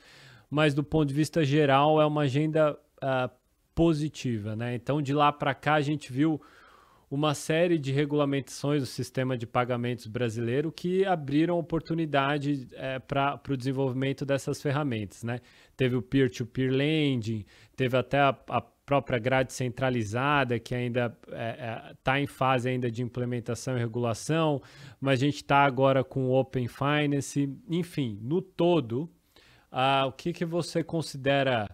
mas 0.50 0.74
do 0.74 0.84
ponto 0.84 1.08
de 1.10 1.14
vista 1.14 1.44
geral, 1.44 2.02
é 2.02 2.06
uma 2.06 2.22
agenda 2.22 2.74
uh, 2.74 3.30
positiva. 3.76 4.56
Né? 4.56 4.76
Então, 4.76 5.02
de 5.02 5.14
lá 5.14 5.32
para 5.32 5.54
cá, 5.54 5.76
a 5.76 5.82
gente 5.82 6.12
viu 6.12 6.42
uma 7.12 7.34
série 7.34 7.78
de 7.78 7.92
regulamentações 7.92 8.82
do 8.82 8.86
sistema 8.86 9.38
de 9.38 9.46
pagamentos 9.46 10.08
brasileiro 10.08 10.72
que 10.72 11.06
abriram 11.06 11.60
oportunidade 11.60 12.70
é, 12.72 13.00
para 13.00 13.38
o 13.50 13.58
desenvolvimento 13.58 14.26
dessas 14.26 14.62
ferramentas. 14.62 15.22
Né? 15.22 15.42
Teve 15.76 15.98
o 15.98 16.02
peer-to-peer 16.02 16.72
-peer 16.72 16.78
lending, 16.78 17.46
teve 17.76 17.98
até 17.98 18.18
a, 18.18 18.30
a, 18.48 18.62
própria 18.62 19.20
grade 19.20 19.54
centralizada, 19.54 20.58
que 20.58 20.74
ainda 20.74 21.18
está 21.28 22.18
é, 22.18 22.20
é, 22.20 22.24
em 22.24 22.28
fase 22.28 22.70
ainda 22.70 22.90
de 22.90 23.02
implementação 23.02 23.78
e 23.78 23.80
regulação, 23.80 24.62
mas 25.00 25.22
a 25.22 25.26
gente 25.26 25.36
está 25.36 25.66
agora 25.66 26.04
com 26.04 26.30
o 26.30 26.34
Open 26.34 26.68
Finance. 26.68 27.54
Enfim, 27.70 28.20
no 28.22 28.42
todo, 28.42 29.10
uh, 29.72 30.08
o 30.08 30.12
que, 30.12 30.34
que 30.34 30.46
você 30.46 30.84
considera 30.84 31.70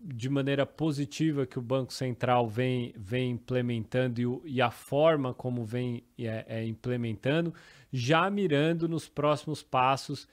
de 0.00 0.30
maneira 0.30 0.64
positiva 0.64 1.44
que 1.44 1.58
o 1.58 1.62
Banco 1.62 1.92
Central 1.92 2.48
vem, 2.48 2.94
vem 2.96 3.32
implementando 3.32 4.20
e, 4.46 4.54
e 4.54 4.62
a 4.62 4.70
forma 4.70 5.34
como 5.34 5.62
vem 5.62 6.02
é, 6.18 6.44
é, 6.48 6.66
implementando, 6.66 7.52
já 7.92 8.30
mirando 8.30 8.88
nos 8.88 9.08
próximos 9.08 9.62
passos, 9.62 10.26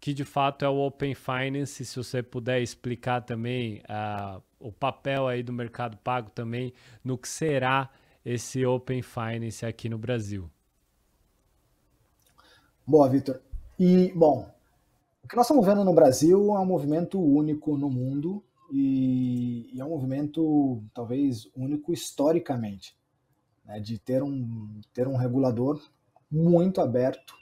que 0.00 0.14
de 0.14 0.24
fato 0.24 0.64
é 0.64 0.68
o 0.68 0.78
Open 0.78 1.14
Finance. 1.14 1.84
Se 1.84 1.96
você 1.96 2.22
puder 2.22 2.62
explicar 2.62 3.20
também 3.20 3.82
uh, 3.82 4.42
o 4.58 4.72
papel 4.72 5.28
aí 5.28 5.42
do 5.42 5.52
mercado 5.52 5.98
pago 5.98 6.30
também 6.30 6.72
no 7.04 7.18
que 7.18 7.28
será 7.28 7.90
esse 8.24 8.64
Open 8.64 9.02
Finance 9.02 9.66
aqui 9.66 9.88
no 9.90 9.98
Brasil. 9.98 10.50
Boa, 12.86 13.08
Vitor. 13.08 13.40
E, 13.78 14.12
bom, 14.14 14.50
o 15.22 15.28
que 15.28 15.36
nós 15.36 15.44
estamos 15.44 15.64
vendo 15.64 15.84
no 15.84 15.92
Brasil 15.92 16.56
é 16.56 16.58
um 16.58 16.66
movimento 16.66 17.20
único 17.20 17.76
no 17.76 17.90
mundo 17.90 18.42
e, 18.72 19.70
e 19.72 19.80
é 19.80 19.84
um 19.84 19.90
movimento 19.90 20.82
talvez 20.94 21.48
único 21.56 21.92
historicamente, 21.92 22.96
né, 23.64 23.80
de 23.80 23.98
ter 23.98 24.22
um, 24.22 24.80
ter 24.92 25.08
um 25.08 25.16
regulador 25.16 25.80
muito 26.30 26.80
aberto 26.80 27.34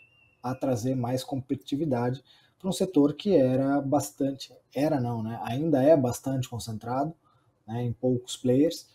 a 0.42 0.54
trazer 0.54 0.94
mais 0.94 1.22
competitividade 1.22 2.22
para 2.58 2.68
um 2.68 2.72
setor 2.72 3.14
que 3.14 3.36
era 3.36 3.80
bastante, 3.80 4.52
era 4.74 5.00
não, 5.00 5.22
né, 5.22 5.38
ainda 5.42 5.82
é 5.82 5.96
bastante 5.96 6.48
concentrado 6.48 7.14
né, 7.66 7.84
em 7.84 7.92
poucos 7.92 8.36
players, 8.36 8.88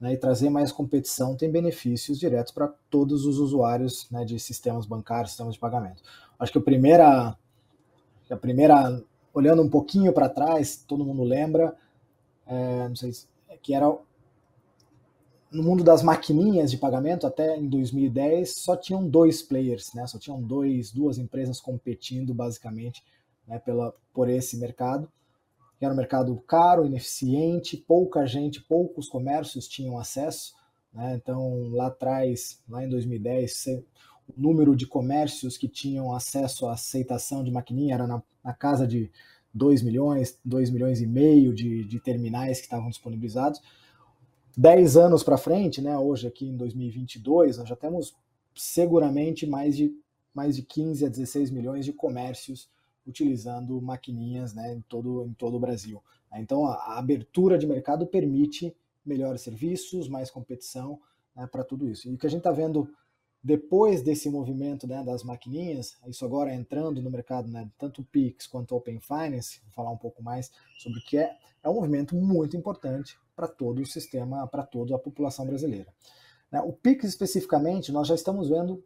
né, 0.00 0.12
e 0.12 0.16
trazer 0.16 0.50
mais 0.50 0.70
competição 0.72 1.36
tem 1.36 1.50
benefícios 1.50 2.18
diretos 2.18 2.52
para 2.52 2.68
todos 2.88 3.24
os 3.24 3.38
usuários 3.38 4.08
né, 4.10 4.24
de 4.24 4.38
sistemas 4.38 4.86
bancários, 4.86 5.30
sistemas 5.30 5.54
de 5.54 5.60
pagamento. 5.60 6.02
Acho 6.38 6.52
que 6.52 6.58
a 6.58 6.62
primeira, 6.62 7.36
a 8.30 8.36
primeira 8.36 9.02
olhando 9.32 9.62
um 9.62 9.68
pouquinho 9.68 10.12
para 10.12 10.28
trás, 10.28 10.84
todo 10.86 11.04
mundo 11.04 11.22
lembra, 11.22 11.76
é, 12.46 12.88
não 12.88 12.96
sei, 12.96 13.12
que 13.62 13.74
era 13.74 13.86
no 15.50 15.62
mundo 15.62 15.82
das 15.82 16.02
maquininhas 16.02 16.70
de 16.70 16.76
pagamento 16.76 17.26
até 17.26 17.56
em 17.56 17.68
2010 17.68 18.54
só 18.54 18.76
tinham 18.76 19.06
dois 19.06 19.42
players, 19.42 19.92
né? 19.94 20.06
Só 20.06 20.18
tinham 20.18 20.40
dois, 20.40 20.92
duas 20.92 21.18
empresas 21.18 21.60
competindo 21.60 22.32
basicamente, 22.32 23.02
né, 23.46 23.58
pela 23.58 23.92
por 24.14 24.28
esse 24.28 24.56
mercado. 24.56 25.10
Era 25.80 25.92
um 25.92 25.96
mercado 25.96 26.36
caro, 26.46 26.84
ineficiente, 26.84 27.76
pouca 27.76 28.26
gente, 28.26 28.60
poucos 28.60 29.08
comércios 29.08 29.66
tinham 29.66 29.98
acesso, 29.98 30.54
né? 30.92 31.14
Então 31.16 31.68
lá 31.70 31.88
atrás, 31.88 32.62
lá 32.68 32.84
em 32.84 32.88
2010, 32.88 33.82
o 34.36 34.40
número 34.40 34.74
de 34.76 34.86
comércios 34.86 35.56
que 35.56 35.68
tinham 35.68 36.12
acesso 36.12 36.66
à 36.66 36.72
aceitação 36.72 37.42
de 37.42 37.50
maquininha 37.50 37.94
era 37.94 38.06
na, 38.06 38.22
na 38.44 38.52
casa 38.52 38.86
de 38.86 39.10
2 39.52 39.82
milhões, 39.82 40.38
2 40.44 40.70
milhões 40.70 41.00
e 41.00 41.06
meio 41.06 41.52
de, 41.52 41.84
de 41.84 42.00
terminais 42.00 42.58
que 42.58 42.64
estavam 42.64 42.88
disponibilizados. 42.88 43.60
10 44.56 44.96
anos 44.96 45.22
para 45.22 45.38
frente, 45.38 45.80
né, 45.80 45.96
hoje 45.96 46.26
aqui 46.26 46.46
em 46.46 46.56
2022, 46.56 47.58
nós 47.58 47.68
já 47.68 47.76
temos 47.76 48.14
seguramente 48.54 49.46
mais 49.46 49.76
de, 49.76 49.92
mais 50.34 50.56
de 50.56 50.62
15 50.62 51.06
a 51.06 51.08
16 51.08 51.50
milhões 51.50 51.84
de 51.84 51.92
comércios 51.92 52.68
utilizando 53.06 53.80
maquininhas 53.80 54.54
né, 54.54 54.74
em, 54.74 54.80
todo, 54.82 55.26
em 55.26 55.32
todo 55.32 55.56
o 55.56 55.60
Brasil. 55.60 56.02
Então, 56.34 56.66
a, 56.66 56.74
a 56.74 56.98
abertura 56.98 57.58
de 57.58 57.66
mercado 57.66 58.06
permite 58.06 58.74
melhores 59.04 59.40
serviços, 59.40 60.08
mais 60.08 60.30
competição 60.30 61.00
né, 61.34 61.46
para 61.46 61.64
tudo 61.64 61.88
isso. 61.88 62.08
E 62.08 62.14
o 62.14 62.18
que 62.18 62.26
a 62.26 62.30
gente 62.30 62.40
está 62.40 62.52
vendo 62.52 62.88
depois 63.42 64.02
desse 64.02 64.28
movimento 64.28 64.86
né, 64.86 65.02
das 65.02 65.22
maquininhas, 65.22 65.96
isso 66.06 66.24
agora 66.24 66.54
entrando 66.54 67.00
no 67.00 67.10
mercado, 67.10 67.48
né, 67.48 67.68
tanto 67.78 68.02
o 68.02 68.04
Pix 68.04 68.46
quanto 68.46 68.72
o 68.72 68.76
Open 68.76 69.00
Finance, 69.00 69.60
vou 69.64 69.72
falar 69.72 69.90
um 69.90 69.96
pouco 69.96 70.22
mais 70.22 70.50
sobre 70.78 70.98
o 70.98 71.02
que 71.02 71.16
é, 71.16 71.36
é 71.62 71.68
um 71.68 71.74
movimento 71.74 72.14
muito 72.14 72.56
importante 72.56 73.18
para 73.34 73.48
todo 73.48 73.80
o 73.80 73.86
sistema, 73.86 74.46
para 74.46 74.62
toda 74.62 74.94
a 74.94 74.98
população 74.98 75.46
brasileira. 75.46 75.92
Né, 76.52 76.60
o 76.60 76.72
Pix 76.72 77.04
especificamente, 77.04 77.90
nós 77.90 78.06
já 78.08 78.14
estamos 78.14 78.50
vendo 78.50 78.84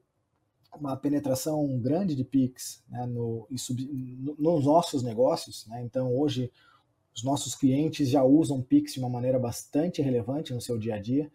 uma 0.79 0.97
penetração 0.97 1.79
grande 1.79 2.15
de 2.15 2.25
Pix 2.25 2.83
né, 2.89 3.07
no, 3.07 3.49
no, 3.49 4.37
nos 4.39 4.65
nossos 4.65 5.03
negócios. 5.03 5.67
Né, 5.67 5.83
então, 5.83 6.15
hoje, 6.17 6.51
os 7.15 7.23
nossos 7.23 7.55
clientes 7.55 8.09
já 8.09 8.23
usam 8.23 8.63
Pix 8.63 8.95
de 8.95 8.99
uma 8.99 9.09
maneira 9.09 9.39
bastante 9.39 10.03
relevante 10.03 10.53
no 10.53 10.61
seu 10.61 10.79
dia 10.79 10.97
a 10.97 11.01
dia. 11.01 11.31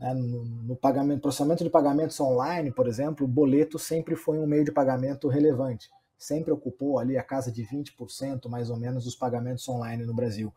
Né? 0.00 0.14
No, 0.14 0.44
no, 0.44 0.74
pagamento, 0.74 1.20
processamento 1.20 1.62
de 1.62 1.70
pagamentos 1.70 2.18
online, 2.18 2.72
por 2.72 2.88
exemplo, 2.88 3.26
o 3.26 3.28
boleto 3.28 3.78
sempre 3.78 4.16
foi 4.16 4.38
um 4.38 4.46
meio 4.46 4.64
de 4.64 4.72
pagamento 4.72 5.28
relevante. 5.28 5.90
Sempre 6.18 6.52
ocupou 6.52 6.98
ali 6.98 7.16
a 7.16 7.22
casa 7.22 7.52
de 7.52 7.62
20% 7.62 8.48
mais 8.48 8.70
ou 8.70 8.76
menos 8.78 9.04
dos 9.04 9.14
pagamentos 9.14 9.68
online 9.68 10.04
no 10.04 10.14
Brasil. 10.14 10.52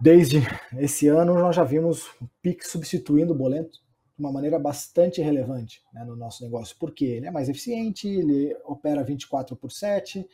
Desde 0.00 0.42
esse 0.78 1.08
ano, 1.08 1.34
nós 1.34 1.56
já 1.56 1.64
vimos 1.64 2.06
o 2.20 2.28
Pix 2.42 2.68
substituindo 2.68 3.32
o 3.32 3.36
boleto 3.36 3.80
de 4.16 4.22
uma 4.22 4.32
maneira 4.32 4.58
bastante 4.58 5.20
relevante 5.22 5.82
né, 5.92 6.04
no 6.04 6.16
nosso 6.16 6.42
negócio. 6.42 6.76
Por 6.78 6.92
quê? 6.92 7.04
Ele 7.06 7.26
é 7.26 7.30
mais 7.30 7.48
eficiente, 7.48 8.08
ele 8.08 8.54
opera 8.64 9.02
24 9.02 9.56
por 9.56 9.70
7, 9.70 10.26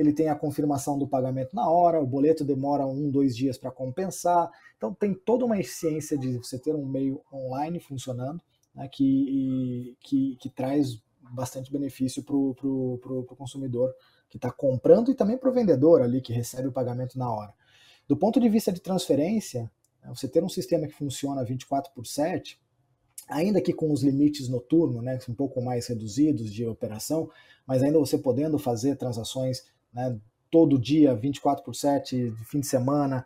ele 0.00 0.14
tem 0.14 0.30
a 0.30 0.34
confirmação 0.34 0.98
do 0.98 1.06
pagamento 1.06 1.54
na 1.54 1.68
hora, 1.68 2.00
o 2.00 2.06
boleto 2.06 2.42
demora 2.42 2.86
um, 2.86 3.10
dois 3.10 3.36
dias 3.36 3.58
para 3.58 3.70
compensar. 3.70 4.50
Então 4.78 4.94
tem 4.94 5.12
toda 5.12 5.44
uma 5.44 5.60
eficiência 5.60 6.16
de 6.16 6.38
você 6.38 6.58
ter 6.58 6.74
um 6.74 6.86
meio 6.86 7.20
online 7.30 7.78
funcionando 7.78 8.40
né, 8.74 8.88
que, 8.88 9.94
que, 10.00 10.36
que, 10.40 10.48
traz 10.48 10.98
bastante 11.34 11.70
benefício 11.70 12.22
para 12.22 12.34
o 12.34 13.36
consumidor 13.36 13.94
que 14.30 14.38
está 14.38 14.50
comprando 14.50 15.10
e 15.10 15.14
também 15.14 15.36
para 15.36 15.50
o 15.50 15.52
vendedor 15.52 16.00
ali 16.00 16.22
que 16.22 16.32
recebe 16.32 16.68
o 16.68 16.72
pagamento 16.72 17.18
na 17.18 17.30
hora. 17.30 17.52
Do 18.08 18.16
ponto 18.16 18.40
de 18.40 18.48
vista 18.48 18.72
de 18.72 18.80
transferência, 18.80 19.70
né, 20.02 20.08
você 20.08 20.26
ter 20.26 20.42
um 20.42 20.48
sistema 20.48 20.86
que 20.86 20.94
funciona 20.94 21.44
24 21.44 21.92
por 21.92 22.06
7, 22.06 22.58
ainda 23.28 23.60
que 23.60 23.74
com 23.74 23.92
os 23.92 24.02
limites 24.02 24.48
noturnos, 24.48 25.02
né, 25.02 25.18
um 25.28 25.34
pouco 25.34 25.60
mais 25.60 25.88
reduzidos 25.88 26.50
de 26.50 26.66
operação, 26.66 27.30
mas 27.66 27.82
ainda 27.82 27.98
você 27.98 28.16
podendo 28.16 28.58
fazer 28.58 28.96
transações 28.96 29.62
né, 29.92 30.18
todo 30.50 30.78
dia, 30.78 31.14
24 31.14 31.64
por 31.64 31.74
7, 31.74 32.30
de 32.30 32.44
fim 32.44 32.60
de 32.60 32.66
semana, 32.66 33.24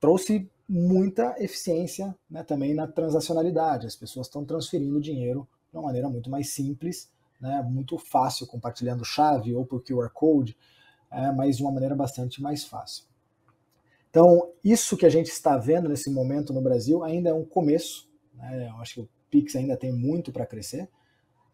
trouxe 0.00 0.50
muita 0.68 1.34
eficiência 1.38 2.14
né, 2.30 2.42
também 2.42 2.74
na 2.74 2.86
transacionalidade. 2.86 3.86
As 3.86 3.96
pessoas 3.96 4.26
estão 4.26 4.44
transferindo 4.44 5.00
dinheiro 5.00 5.48
de 5.70 5.76
uma 5.76 5.84
maneira 5.84 6.08
muito 6.08 6.30
mais 6.30 6.50
simples, 6.50 7.10
né, 7.40 7.62
muito 7.62 7.98
fácil, 7.98 8.46
compartilhando 8.46 9.04
chave 9.04 9.54
ou 9.54 9.64
por 9.64 9.82
QR 9.82 10.10
Code, 10.10 10.56
é, 11.10 11.32
mas 11.32 11.56
de 11.56 11.62
uma 11.62 11.72
maneira 11.72 11.94
bastante 11.94 12.40
mais 12.42 12.64
fácil. 12.64 13.04
Então, 14.10 14.50
isso 14.62 14.96
que 14.96 15.06
a 15.06 15.10
gente 15.10 15.28
está 15.28 15.56
vendo 15.56 15.88
nesse 15.88 16.10
momento 16.10 16.52
no 16.52 16.60
Brasil 16.60 17.04
ainda 17.04 17.30
é 17.30 17.34
um 17.34 17.44
começo. 17.44 18.08
Né, 18.34 18.68
eu 18.68 18.76
acho 18.76 18.94
que 18.94 19.00
o 19.00 19.08
Pix 19.30 19.56
ainda 19.56 19.76
tem 19.76 19.92
muito 19.92 20.32
para 20.32 20.46
crescer, 20.46 20.88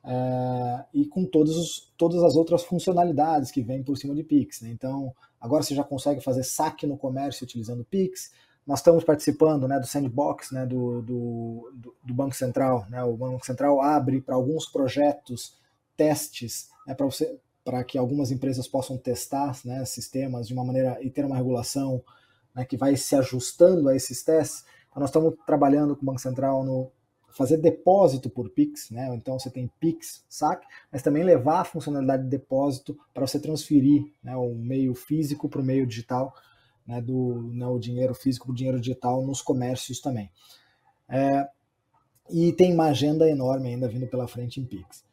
é, 0.07 0.85
e 0.95 1.05
com 1.05 1.25
todos 1.25 1.57
os, 1.57 1.93
todas 1.97 2.23
as 2.23 2.37
outras 2.37 2.63
funcionalidades 2.63 3.51
que 3.51 3.61
vêm 3.61 3.83
por 3.83 3.99
cima 3.99 4.15
de 4.15 4.23
Pix. 4.23 4.61
Né? 4.61 4.71
Então, 4.71 5.13
agora 5.41 5.65
você 5.65 5.75
já 5.75 5.83
consegue 5.83 6.21
fazer 6.21 6.45
saque 6.45 6.87
no 6.87 6.97
comércio 6.97 7.45
utilizando 7.45 7.85
Pix, 7.85 8.31
nós 8.65 8.81
estamos 8.81 9.05
participando 9.05 9.69
né, 9.69 9.79
do 9.79 9.87
sandbox 9.87 10.51
né, 10.51 10.67
do, 10.67 11.03
do, 11.03 11.73
do, 12.03 12.15
Banco 12.15 12.35
Central. 12.35 12.85
Né? 12.89 13.03
O 13.05 13.17
Banco 13.17 13.45
Central 13.45 13.81
abre 13.81 14.21
para 14.21 14.35
alguns 14.35 14.67
projetos 14.67 15.57
testes 15.97 16.69
né, 16.87 16.95
para 16.95 17.07
para 17.65 17.83
que 17.83 17.99
algumas 17.99 18.31
empresas 18.31 18.69
possam 18.69 18.97
testar 18.97 19.59
né, 19.65 19.85
sistemas 19.85 20.47
de 20.47 20.55
uma 20.55 20.65
maneira 20.65 20.99
e 21.03 21.11
ter 21.11 21.25
uma 21.25 21.37
regulação 21.37 22.01
né, 22.55 22.65
que 22.65 22.77
vai 22.77 22.97
se 22.97 23.17
ajustando 23.17 23.89
a 23.89 23.97
esses 23.97 24.23
testes. 24.23 24.65
Então, 24.89 25.01
nós 25.01 25.11
estamos 25.11 25.35
trabalhando 25.45 25.97
com 25.97 26.03
o 26.03 26.07
Banco 26.07 26.21
Central 26.21 26.63
no 26.63 26.93
fazer 27.37 27.59
depósito 27.59 28.31
por 28.31 28.49
Pix, 28.49 28.91
né? 28.91 29.15
Então 29.15 29.39
você 29.39 29.51
tem 29.51 29.71
Pix, 29.79 30.25
saque, 30.27 30.67
mas 30.91 31.03
também 31.03 31.23
levar 31.23 31.61
a 31.61 31.65
funcionalidade 31.65 32.23
de 32.23 32.31
depósito 32.31 32.99
para 33.13 33.27
você 33.27 33.39
transferir 33.39 34.11
né, 34.25 34.35
o 34.35 34.55
meio 34.55 34.95
físico 34.95 35.47
para 35.47 35.61
o 35.61 35.65
meio 35.65 35.87
digital, 35.87 36.35
né, 36.87 36.99
do 37.03 37.53
né, 37.53 37.67
o 37.67 37.79
dinheiro 37.79 38.15
físico 38.15 38.47
para 38.47 38.53
o 38.53 38.57
dinheiro 38.57 38.81
digital 38.81 39.25
nos 39.25 39.43
comércios 39.43 40.01
também. 40.01 40.31
É, 41.07 41.47
e 42.31 42.55
tem 42.55 42.73
uma 42.73 42.87
agenda 42.87 43.29
enorme 43.29 43.69
ainda 43.69 43.87
vindo 43.87 44.07
pela 44.07 44.27
frente 44.27 44.59
em 44.59 44.65
Pix. 44.65 45.05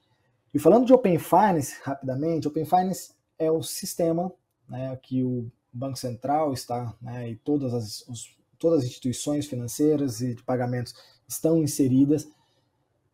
E 0.54 0.60
falando 0.60 0.86
de 0.86 0.94
Open 0.94 1.20
Finance, 1.20 1.76
rapidamente, 1.84 2.48
Open 2.48 2.64
Finance 2.64 3.14
é 3.38 3.52
o 3.52 3.62
sistema 3.62 4.32
né, 4.70 4.98
que 5.04 5.26
o 5.26 5.52
Banco 5.74 5.98
Central 5.98 6.54
está, 6.54 6.96
né, 7.02 7.32
e 7.32 7.36
todas 7.36 7.74
as, 7.74 8.08
os, 8.08 8.34
todas 8.63 8.80
as 8.80 8.86
instituições 8.86 9.45
financeiras 9.45 10.21
e 10.21 10.36
de 10.36 10.41
pagamentos 10.41 10.95
estão 11.28 11.62
inseridas, 11.62 12.26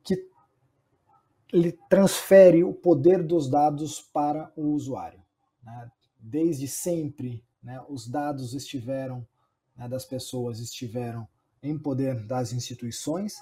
que 0.03 0.29
ele 1.51 1.71
transfere 1.89 2.63
o 2.63 2.71
poder 2.71 3.23
dos 3.23 3.49
dados 3.49 3.99
para 3.99 4.53
o 4.55 4.67
usuário. 4.67 5.19
Né? 5.63 5.91
Desde 6.19 6.67
sempre, 6.67 7.43
né, 7.63 7.83
os 7.89 8.07
dados 8.07 8.53
estiveram, 8.53 9.25
né, 9.75 9.89
das 9.89 10.05
pessoas 10.05 10.59
estiveram 10.59 11.27
em 11.63 11.79
poder 11.79 12.23
das 12.27 12.53
instituições, 12.53 13.41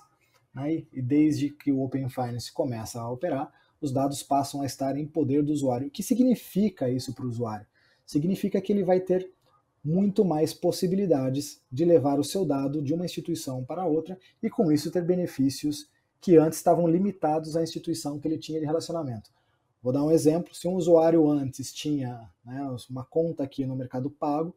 né, 0.54 0.86
e 0.94 1.02
desde 1.02 1.50
que 1.50 1.74
o 1.74 1.82
Open 1.82 2.08
Finance 2.08 2.54
começa 2.54 3.02
a 3.02 3.12
operar, 3.12 3.54
os 3.82 3.92
dados 3.92 4.24
passam 4.24 4.62
a 4.62 4.66
estar 4.66 4.96
em 4.96 5.06
poder 5.06 5.44
do 5.44 5.52
usuário. 5.52 5.88
O 5.88 5.92
que 5.92 6.02
significa 6.02 6.90
isso 6.90 7.14
para 7.14 7.26
o 7.26 7.30
usuário? 7.30 7.68
Significa 8.06 8.62
que 8.62 8.72
ele 8.72 8.86
vai 8.86 9.02
ter 9.02 9.30
muito 9.84 10.26
mais 10.26 10.54
possibilidades 10.54 11.62
de 11.72 11.86
levar 11.86 12.20
o 12.20 12.24
seu 12.24 12.46
dado 12.46 12.82
de 12.82 12.94
uma 12.94 13.06
instituição 13.06 13.64
para 13.64 13.86
outra 13.86 14.18
e 14.42 14.50
com 14.50 14.72
isso 14.72 14.92
ter 14.92 15.04
benefícios 15.04 15.90
que 16.20 16.38
antes 16.38 16.58
estavam 16.58 16.88
limitados 16.88 17.56
à 17.56 17.64
instituição 17.64 18.20
que 18.20 18.28
ele 18.28 18.38
tinha 18.38 18.60
de 18.60 18.66
relacionamento. 18.66 19.30
Vou 19.82 19.94
dar 19.94 20.04
um 20.04 20.12
exemplo: 20.12 20.54
se 20.54 20.68
um 20.68 20.74
usuário 20.74 21.30
antes 21.30 21.72
tinha 21.72 22.30
né, 22.44 22.68
uma 22.90 23.06
conta 23.06 23.44
aqui 23.44 23.66
no 23.66 23.76
Mercado 23.76 24.10
Pago, 24.10 24.56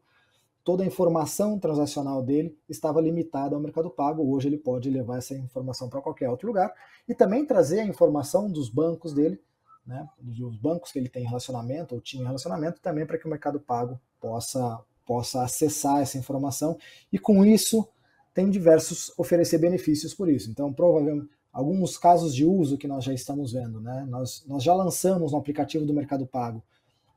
toda 0.63 0.83
a 0.83 0.85
informação 0.85 1.59
transacional 1.59 2.23
dele 2.23 2.57
estava 2.67 2.99
limitada 2.99 3.55
ao 3.55 3.61
Mercado 3.61 3.89
Pago. 3.89 4.29
Hoje 4.29 4.47
ele 4.47 4.57
pode 4.57 4.89
levar 4.89 5.17
essa 5.17 5.35
informação 5.35 5.89
para 5.89 6.01
qualquer 6.01 6.29
outro 6.29 6.47
lugar 6.47 6.73
e 7.07 7.15
também 7.15 7.45
trazer 7.45 7.79
a 7.79 7.85
informação 7.85 8.51
dos 8.51 8.69
bancos 8.69 9.13
dele, 9.13 9.41
né, 9.85 10.07
dos 10.19 10.57
bancos 10.57 10.91
que 10.91 10.99
ele 10.99 11.09
tem 11.09 11.25
relacionamento 11.25 11.95
ou 11.95 12.01
tinha 12.01 12.25
relacionamento, 12.25 12.81
também 12.81 13.05
para 13.05 13.17
que 13.17 13.25
o 13.25 13.29
Mercado 13.29 13.59
Pago 13.59 13.99
possa 14.19 14.83
possa 15.05 15.43
acessar 15.43 16.01
essa 16.01 16.17
informação 16.17 16.77
e 17.11 17.19
com 17.19 17.45
isso 17.45 17.87
tem 18.33 18.49
diversos 18.49 19.11
oferecer 19.17 19.57
benefícios 19.57 20.13
por 20.13 20.29
isso. 20.29 20.49
Então, 20.49 20.71
provavelmente 20.71 21.29
alguns 21.51 21.97
casos 21.97 22.33
de 22.33 22.45
uso 22.45 22.77
que 22.77 22.87
nós 22.87 23.03
já 23.03 23.13
estamos 23.13 23.51
vendo, 23.51 23.81
né? 23.81 24.05
Nós, 24.09 24.43
nós 24.47 24.63
já 24.63 24.73
lançamos 24.73 25.31
no 25.31 25.37
aplicativo 25.37 25.85
do 25.85 25.93
Mercado 25.93 26.25
Pago. 26.25 26.63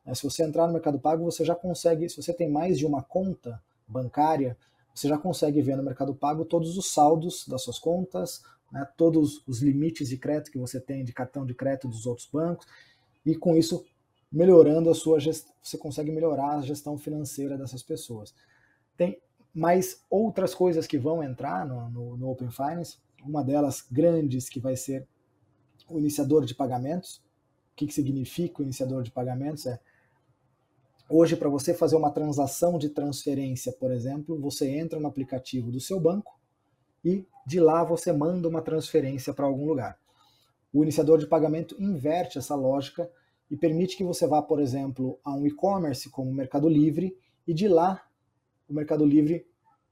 Né? 0.05 0.15
Se 0.15 0.25
você 0.25 0.43
entrar 0.43 0.67
no 0.67 0.73
Mercado 0.73 0.99
Pago, 0.99 1.25
você 1.25 1.45
já 1.45 1.55
consegue, 1.55 2.09
se 2.09 2.17
você 2.17 2.33
tem 2.33 2.51
mais 2.51 2.79
de 2.79 2.87
uma 2.87 3.03
conta 3.03 3.63
bancária, 3.87 4.57
você 4.95 5.09
já 5.09 5.19
consegue 5.19 5.63
ver 5.63 5.77
no 5.77 5.83
Mercado 5.83 6.15
Pago 6.15 6.45
todos 6.45 6.77
os 6.77 6.93
saldos 6.93 7.47
das 7.47 7.63
suas 7.63 7.79
contas, 7.79 8.43
né? 8.73 8.87
todos 8.97 9.43
os 9.47 9.63
limites 9.63 10.09
de 10.09 10.17
crédito 10.17 10.51
que 10.51 10.59
você 10.59 10.81
tem 10.81 11.05
de 11.05 11.13
cartão 11.13 11.47
de 11.47 11.55
crédito 11.55 11.89
dos 11.89 12.07
outros 12.07 12.29
bancos, 12.33 12.67
e 13.25 13.35
com 13.35 13.57
isso 13.57 13.85
melhorando 14.35 14.91
a 14.91 14.95
sua 14.95 15.21
gestão, 15.21 15.55
você 15.63 15.79
consegue 15.79 16.11
melhorar 16.11 16.59
a 16.59 16.61
gestão 16.61 16.99
financeira 16.99 17.57
dessas 17.57 17.85
pessoas. 17.85 18.35
Tem 18.97 19.23
mais 19.55 20.03
outras 20.11 20.53
coisas 20.53 20.89
que 20.89 20.99
vão 20.99 21.23
entrar 21.23 21.65
no, 21.65 21.89
no, 21.89 22.17
no 22.17 22.29
Open 22.29 22.51
Finance, 22.51 22.99
uma 23.25 23.45
delas 23.45 23.87
grandes 23.89 24.49
que 24.49 24.59
vai 24.59 24.75
ser 24.75 25.07
o 25.89 26.01
iniciador 26.01 26.45
de 26.45 26.53
pagamentos. 26.53 27.19
O 27.73 27.77
que, 27.77 27.87
que 27.87 27.95
significa 27.95 28.61
o 28.61 28.65
iniciador 28.65 29.05
de 29.05 29.13
pagamentos? 29.13 29.67
É 29.67 29.79
hoje 31.09 31.37
para 31.37 31.49
você 31.49 31.73
fazer 31.73 31.95
uma 31.95 32.11
transação 32.11 32.77
de 32.77 32.89
transferência, 32.89 33.73
por 33.73 33.93
exemplo, 33.93 34.41
você 34.41 34.69
entra 34.69 34.99
no 34.99 35.07
aplicativo 35.07 35.71
do 35.71 35.79
seu 35.79 36.01
banco 36.01 36.41
e 37.05 37.25
de 37.47 37.61
lá 37.61 37.85
você 37.85 38.13
manda 38.13 38.49
uma 38.49 38.63
transferência 38.63 39.33
para 39.33 39.47
algum 39.47 39.67
lugar. 39.67 39.97
O 40.73 40.83
iniciador 40.83 41.19
de 41.19 41.27
pagamento 41.27 41.81
inverte 41.81 42.37
essa 42.37 42.57
lógica 42.57 43.09
e 43.55 43.57
permite 43.57 43.97
que 43.97 44.03
você 44.03 44.27
vá, 44.27 44.43
por 44.43 44.61
exemplo, 44.61 45.17
a 45.23 45.33
um 45.33 45.47
e-commerce 45.47 46.11
como 46.11 46.29
o 46.29 46.35
Mercado 46.35 46.69
Livre 46.69 47.17
e 47.47 47.55
de 47.55 47.69
lá 47.69 48.05
o 48.69 48.75
Mercado 48.75 49.07
Livre 49.07 49.47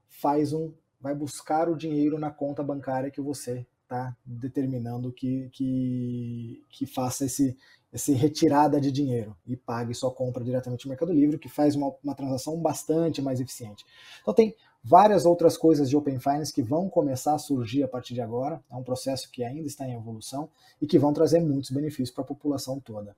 faz 0.09 0.51
um 0.51 0.73
vai 0.99 1.15
buscar 1.15 1.69
o 1.69 1.75
dinheiro 1.77 2.19
na 2.19 2.29
conta 2.29 2.61
bancária 2.61 3.09
que 3.09 3.21
você 3.21 3.65
está 3.83 4.17
determinando 4.25 5.13
que, 5.13 5.49
que, 5.53 6.61
que 6.71 6.85
faça 6.85 7.25
esse, 7.25 7.57
esse 7.93 8.11
retirada 8.11 8.81
de 8.81 8.91
dinheiro 8.91 9.33
e 9.47 9.55
pague 9.55 9.93
sua 9.93 10.11
compra 10.11 10.43
diretamente 10.43 10.85
no 10.85 10.89
Mercado 10.89 11.13
Livre, 11.13 11.39
que 11.39 11.47
faz 11.47 11.73
uma, 11.73 11.93
uma 12.03 12.15
transação 12.15 12.57
bastante 12.59 13.21
mais 13.21 13.39
eficiente. 13.39 13.85
Então 14.21 14.33
tem 14.33 14.53
várias 14.83 15.25
outras 15.25 15.55
coisas 15.55 15.89
de 15.89 15.95
Open 15.95 16.19
Finance 16.19 16.51
que 16.51 16.61
vão 16.61 16.89
começar 16.89 17.35
a 17.35 17.39
surgir 17.39 17.83
a 17.83 17.87
partir 17.87 18.13
de 18.13 18.19
agora. 18.19 18.61
É 18.69 18.75
um 18.75 18.83
processo 18.83 19.31
que 19.31 19.41
ainda 19.41 19.67
está 19.67 19.87
em 19.87 19.93
evolução 19.93 20.49
e 20.81 20.85
que 20.85 20.99
vão 20.99 21.13
trazer 21.13 21.39
muitos 21.39 21.71
benefícios 21.71 22.11
para 22.11 22.25
a 22.25 22.27
população 22.27 22.77
toda. 22.77 23.15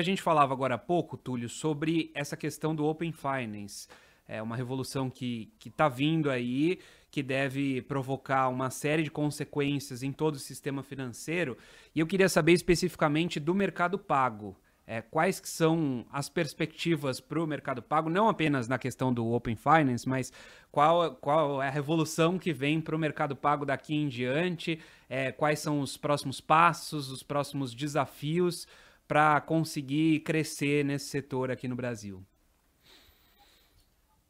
A 0.00 0.02
gente 0.02 0.22
falava 0.22 0.54
agora 0.54 0.76
há 0.76 0.78
pouco, 0.78 1.14
Túlio, 1.14 1.46
sobre 1.46 2.10
essa 2.14 2.34
questão 2.34 2.74
do 2.74 2.86
Open 2.86 3.12
Finance. 3.12 3.86
É 4.26 4.40
uma 4.40 4.56
revolução 4.56 5.10
que 5.10 5.52
está 5.62 5.90
vindo 5.90 6.30
aí, 6.30 6.78
que 7.10 7.22
deve 7.22 7.82
provocar 7.82 8.48
uma 8.48 8.70
série 8.70 9.02
de 9.02 9.10
consequências 9.10 10.02
em 10.02 10.10
todo 10.10 10.36
o 10.36 10.38
sistema 10.38 10.82
financeiro. 10.82 11.54
E 11.94 12.00
eu 12.00 12.06
queria 12.06 12.30
saber 12.30 12.54
especificamente 12.54 13.38
do 13.38 13.54
mercado 13.54 13.98
pago. 13.98 14.56
É, 14.86 15.02
quais 15.02 15.38
que 15.38 15.48
são 15.50 16.06
as 16.10 16.30
perspectivas 16.30 17.20
para 17.20 17.38
o 17.38 17.46
mercado 17.46 17.82
pago, 17.82 18.08
não 18.08 18.26
apenas 18.26 18.66
na 18.66 18.78
questão 18.78 19.12
do 19.12 19.30
Open 19.30 19.54
Finance, 19.54 20.08
mas 20.08 20.32
qual, 20.72 21.14
qual 21.16 21.62
é 21.62 21.68
a 21.68 21.70
revolução 21.70 22.38
que 22.38 22.54
vem 22.54 22.80
para 22.80 22.96
o 22.96 22.98
mercado 22.98 23.36
pago 23.36 23.66
daqui 23.66 23.94
em 23.94 24.08
diante, 24.08 24.80
é, 25.10 25.30
quais 25.30 25.58
são 25.58 25.80
os 25.80 25.98
próximos 25.98 26.40
passos, 26.40 27.10
os 27.10 27.22
próximos 27.22 27.74
desafios 27.74 28.66
para 29.10 29.40
conseguir 29.40 30.20
crescer 30.20 30.84
nesse 30.84 31.06
setor 31.06 31.50
aqui 31.50 31.66
no 31.66 31.74
Brasil? 31.74 32.24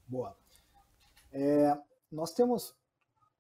Boa. 0.09 0.35
É, 1.31 1.77
nós 2.11 2.33
temos 2.33 2.75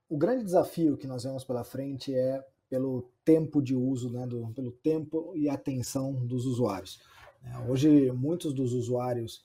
o 0.06 0.18
grande 0.18 0.44
desafio 0.44 0.98
que 0.98 1.06
nós 1.06 1.24
vemos 1.24 1.42
pela 1.42 1.64
frente 1.64 2.14
é 2.14 2.46
pelo 2.68 3.10
tempo 3.24 3.62
de 3.62 3.74
uso, 3.74 4.10
né, 4.10 4.26
do, 4.26 4.48
pelo 4.48 4.70
tempo 4.70 5.32
e 5.34 5.48
atenção 5.48 6.12
dos 6.26 6.44
usuários. 6.44 7.00
É, 7.42 7.70
hoje, 7.70 8.12
muitos 8.12 8.52
dos 8.52 8.74
usuários, 8.74 9.42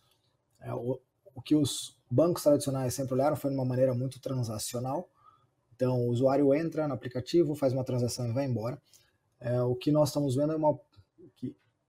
é, 0.60 0.74
o, 0.74 1.00
o 1.34 1.42
que 1.42 1.56
os 1.56 1.98
bancos 2.12 2.44
tradicionais 2.44 2.94
sempre 2.94 3.14
olharam 3.14 3.38
foi 3.38 3.52
de 3.52 3.56
uma 3.56 3.64
maneira 3.64 3.94
muito 3.94 4.20
transacional. 4.20 5.10
Então, 5.74 6.06
o 6.06 6.10
usuário 6.10 6.54
entra 6.54 6.90
no 6.90 6.94
aplicativo, 6.94 7.56
faz 7.56 7.72
uma 7.72 7.86
transação 7.86 8.28
e 8.28 8.34
vai 8.34 8.44
embora. 8.44 8.78
É, 9.40 9.62
o 9.62 9.76
que 9.76 9.94
nós 9.94 10.10
estamos 10.10 10.36
vendo 10.36 10.52
é 10.52 10.58
uma, 10.58 10.78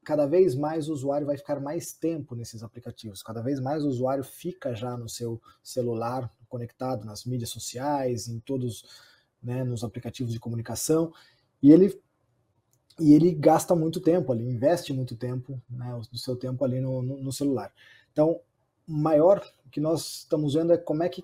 cada 0.06 0.24
vez 0.24 0.54
mais 0.54 0.88
o 0.88 0.92
usuário 0.92 1.26
vai 1.26 1.36
ficar 1.36 1.58
mais 1.58 1.92
tempo 1.92 2.36
nesses 2.36 2.62
aplicativos, 2.62 3.24
cada 3.24 3.42
vez 3.42 3.58
mais 3.58 3.84
o 3.84 3.88
usuário 3.88 4.22
fica 4.22 4.72
já 4.72 4.96
no 4.96 5.08
seu 5.08 5.42
celular 5.64 6.32
conectado 6.48 7.04
nas 7.04 7.24
mídias 7.24 7.50
sociais, 7.50 8.28
em 8.28 8.38
todos, 8.38 8.84
né, 9.42 9.64
nos 9.64 9.82
aplicativos 9.82 10.32
de 10.32 10.38
comunicação, 10.38 11.12
e 11.60 11.72
ele 11.72 12.00
e 13.00 13.12
ele 13.12 13.34
gasta 13.34 13.74
muito 13.74 14.00
tempo 14.00 14.32
ali, 14.32 14.48
investe 14.48 14.92
muito 14.92 15.16
tempo, 15.16 15.60
né, 15.68 16.00
do 16.10 16.16
seu 16.16 16.36
tempo 16.36 16.64
ali 16.64 16.80
no, 16.80 17.02
no, 17.02 17.24
no 17.24 17.32
celular. 17.32 17.74
Então, 18.12 18.40
maior 18.86 19.44
que 19.72 19.80
nós 19.80 20.20
estamos 20.20 20.54
vendo 20.54 20.72
é 20.72 20.78
como 20.78 21.02
é 21.02 21.08
que 21.08 21.22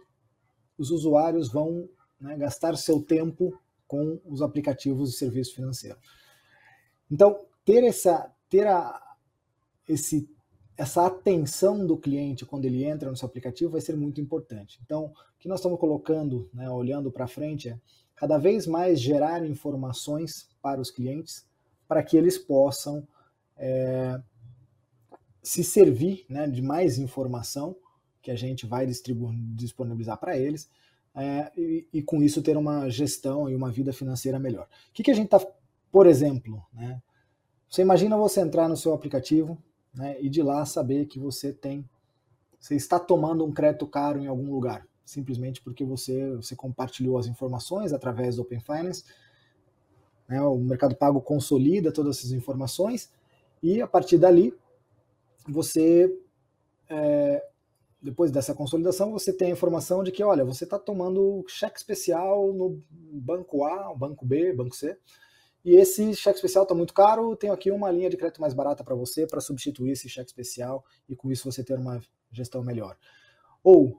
os 0.76 0.90
usuários 0.90 1.50
vão 1.50 1.88
né, 2.20 2.36
gastar 2.36 2.76
seu 2.76 3.00
tempo 3.00 3.56
com 3.86 4.20
os 4.24 4.42
aplicativos 4.42 5.12
de 5.12 5.16
serviço 5.16 5.54
financeiro. 5.54 5.98
Então, 7.10 7.46
ter 7.64 7.84
essa 7.84 8.30
ter 8.52 8.66
a, 8.66 9.00
esse, 9.88 10.28
essa 10.76 11.06
atenção 11.06 11.86
do 11.86 11.96
cliente 11.96 12.44
quando 12.44 12.66
ele 12.66 12.84
entra 12.84 13.10
no 13.10 13.16
seu 13.16 13.24
aplicativo 13.24 13.72
vai 13.72 13.80
ser 13.80 13.96
muito 13.96 14.20
importante. 14.20 14.78
Então, 14.84 15.06
o 15.06 15.38
que 15.38 15.48
nós 15.48 15.60
estamos 15.60 15.80
colocando, 15.80 16.50
né, 16.52 16.68
olhando 16.68 17.10
para 17.10 17.26
frente, 17.26 17.70
é 17.70 17.80
cada 18.14 18.36
vez 18.36 18.66
mais 18.66 19.00
gerar 19.00 19.42
informações 19.46 20.50
para 20.60 20.82
os 20.82 20.90
clientes 20.90 21.46
para 21.88 22.02
que 22.02 22.14
eles 22.14 22.36
possam 22.36 23.08
é, 23.56 24.20
se 25.42 25.64
servir 25.64 26.26
né, 26.28 26.46
de 26.46 26.60
mais 26.60 26.98
informação 26.98 27.74
que 28.20 28.30
a 28.30 28.36
gente 28.36 28.66
vai 28.66 28.86
disponibilizar 28.86 30.18
para 30.18 30.36
eles 30.36 30.68
é, 31.14 31.50
e, 31.56 31.88
e, 31.90 32.02
com 32.02 32.22
isso 32.22 32.42
ter 32.42 32.56
uma 32.58 32.90
gestão 32.90 33.48
e 33.48 33.54
uma 33.54 33.72
vida 33.72 33.94
financeira 33.94 34.38
melhor. 34.38 34.66
O 34.90 34.92
que, 34.92 35.02
que 35.02 35.10
a 35.10 35.14
gente 35.14 35.34
está, 35.34 35.40
por 35.90 36.06
exemplo, 36.06 36.62
né? 36.70 37.02
Você 37.72 37.80
imagina 37.80 38.18
você 38.18 38.42
entrar 38.42 38.68
no 38.68 38.76
seu 38.76 38.92
aplicativo 38.92 39.56
né, 39.94 40.20
e 40.20 40.28
de 40.28 40.42
lá 40.42 40.62
saber 40.66 41.06
que 41.06 41.18
você 41.18 41.54
tem, 41.54 41.88
você 42.60 42.74
está 42.74 43.00
tomando 43.00 43.46
um 43.46 43.50
crédito 43.50 43.86
caro 43.86 44.20
em 44.20 44.26
algum 44.26 44.52
lugar, 44.52 44.86
simplesmente 45.06 45.62
porque 45.62 45.82
você, 45.82 46.36
você 46.36 46.54
compartilhou 46.54 47.16
as 47.16 47.26
informações 47.26 47.94
através 47.94 48.36
do 48.36 48.42
Open 48.42 48.60
Finance. 48.60 49.04
Né, 50.28 50.38
o 50.42 50.58
Mercado 50.58 50.94
Pago 50.94 51.18
consolida 51.22 51.90
todas 51.90 52.18
essas 52.18 52.32
informações 52.32 53.10
e 53.62 53.80
a 53.80 53.86
partir 53.86 54.18
dali 54.18 54.54
você 55.48 56.14
é, 56.90 57.42
depois 58.02 58.30
dessa 58.30 58.54
consolidação, 58.54 59.12
você 59.12 59.32
tem 59.32 59.48
a 59.48 59.52
informação 59.52 60.04
de 60.04 60.12
que, 60.12 60.22
olha, 60.22 60.44
você 60.44 60.64
está 60.64 60.78
tomando 60.78 61.42
cheque 61.48 61.78
especial 61.78 62.52
no 62.52 62.82
banco 62.90 63.64
A, 63.64 63.94
banco 63.94 64.26
B, 64.26 64.52
banco 64.52 64.76
C, 64.76 64.98
e 65.64 65.76
esse 65.76 66.14
cheque 66.16 66.36
especial 66.36 66.64
está 66.64 66.74
muito 66.74 66.92
caro, 66.92 67.36
tenho 67.36 67.52
aqui 67.52 67.70
uma 67.70 67.90
linha 67.90 68.10
de 68.10 68.16
crédito 68.16 68.40
mais 68.40 68.52
barata 68.52 68.82
para 68.82 68.94
você 68.94 69.26
para 69.26 69.40
substituir 69.40 69.92
esse 69.92 70.08
cheque 70.08 70.30
especial 70.30 70.84
e 71.08 71.14
com 71.14 71.30
isso 71.30 71.50
você 71.50 71.62
ter 71.62 71.78
uma 71.78 72.00
gestão 72.32 72.62
melhor. 72.64 72.96
Ou 73.62 73.96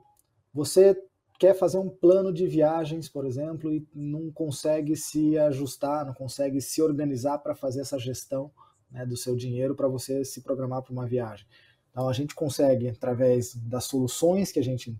você 0.52 0.96
quer 1.38 1.54
fazer 1.54 1.78
um 1.78 1.88
plano 1.88 2.32
de 2.32 2.46
viagens, 2.46 3.08
por 3.08 3.26
exemplo, 3.26 3.72
e 3.72 3.86
não 3.94 4.30
consegue 4.30 4.94
se 4.94 5.38
ajustar, 5.38 6.04
não 6.04 6.14
consegue 6.14 6.60
se 6.60 6.82
organizar 6.82 7.38
para 7.38 7.54
fazer 7.54 7.80
essa 7.80 7.98
gestão 7.98 8.52
né, 8.90 9.06
do 9.06 9.16
seu 9.16 9.34
dinheiro 9.34 9.74
para 9.74 9.88
você 9.88 10.24
se 10.24 10.42
programar 10.42 10.82
para 10.82 10.92
uma 10.92 11.06
viagem. 11.06 11.46
Então 11.90 12.08
a 12.08 12.12
gente 12.12 12.34
consegue, 12.34 12.88
através 12.88 13.54
das 13.54 13.84
soluções 13.84 14.52
que 14.52 14.58
a 14.58 14.64
gente 14.64 14.96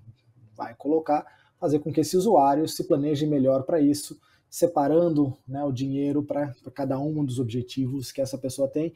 vai 0.57 0.75
colocar, 0.75 1.27
fazer 1.59 1.79
com 1.79 1.93
que 1.93 2.01
esse 2.01 2.17
usuário 2.17 2.67
se 2.69 2.85
planeje 2.85 3.27
melhor 3.27 3.65
para 3.65 3.81
isso, 3.81 4.19
separando 4.55 5.37
né, 5.49 5.65
o 5.65 5.73
dinheiro 5.73 6.23
para 6.23 6.55
cada 6.73 6.97
um 6.97 7.25
dos 7.25 7.41
objetivos 7.41 8.13
que 8.13 8.21
essa 8.21 8.39
pessoa 8.39 8.69
tem 8.69 8.93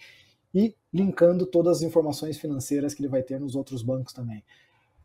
e 0.55 0.73
linkando 0.95 1.45
todas 1.45 1.79
as 1.79 1.83
informações 1.83 2.39
financeiras 2.39 2.95
que 2.95 3.03
ele 3.03 3.09
vai 3.09 3.25
ter 3.25 3.41
nos 3.41 3.57
outros 3.57 3.83
bancos 3.83 4.13
também. 4.13 4.45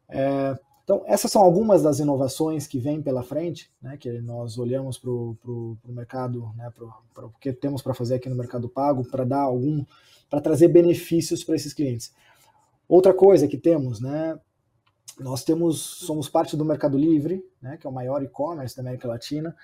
É, 0.07 0.55
então, 0.83 1.03
essas 1.07 1.31
são 1.31 1.41
algumas 1.41 1.81
das 1.81 1.97
inovações 1.97 2.67
que 2.67 2.77
vêm 2.77 3.01
pela 3.01 3.23
frente, 3.23 3.71
né, 3.81 3.97
que 3.97 4.11
nós 4.21 4.59
olhamos 4.59 4.99
para 4.99 5.09
o 5.09 5.77
mercado, 5.85 6.47
né, 6.55 6.71
para 7.15 7.25
o 7.25 7.31
que 7.41 7.51
temos 7.51 7.81
para 7.81 7.95
fazer 7.95 8.13
aqui 8.13 8.29
no 8.29 8.35
Mercado 8.35 8.69
Pago, 8.69 9.03
para 9.09 9.23
dar 9.23 9.41
algum, 9.41 9.83
para 10.29 10.39
trazer 10.39 10.67
benefícios 10.67 11.43
para 11.43 11.55
esses 11.55 11.73
clientes. 11.73 12.13
Outra 12.87 13.11
coisa 13.11 13.47
que 13.47 13.57
temos, 13.57 13.99
né? 13.99 14.39
Nós 15.19 15.43
temos, 15.43 15.81
somos 15.81 16.29
parte 16.29 16.55
do 16.55 16.63
Mercado 16.63 16.95
Livre, 16.95 17.43
né, 17.59 17.75
que 17.75 17.87
é 17.87 17.89
o 17.89 17.93
maior 17.93 18.21
e-commerce 18.21 18.75
da 18.75 18.83
América 18.83 19.07
Latina, 19.07 19.55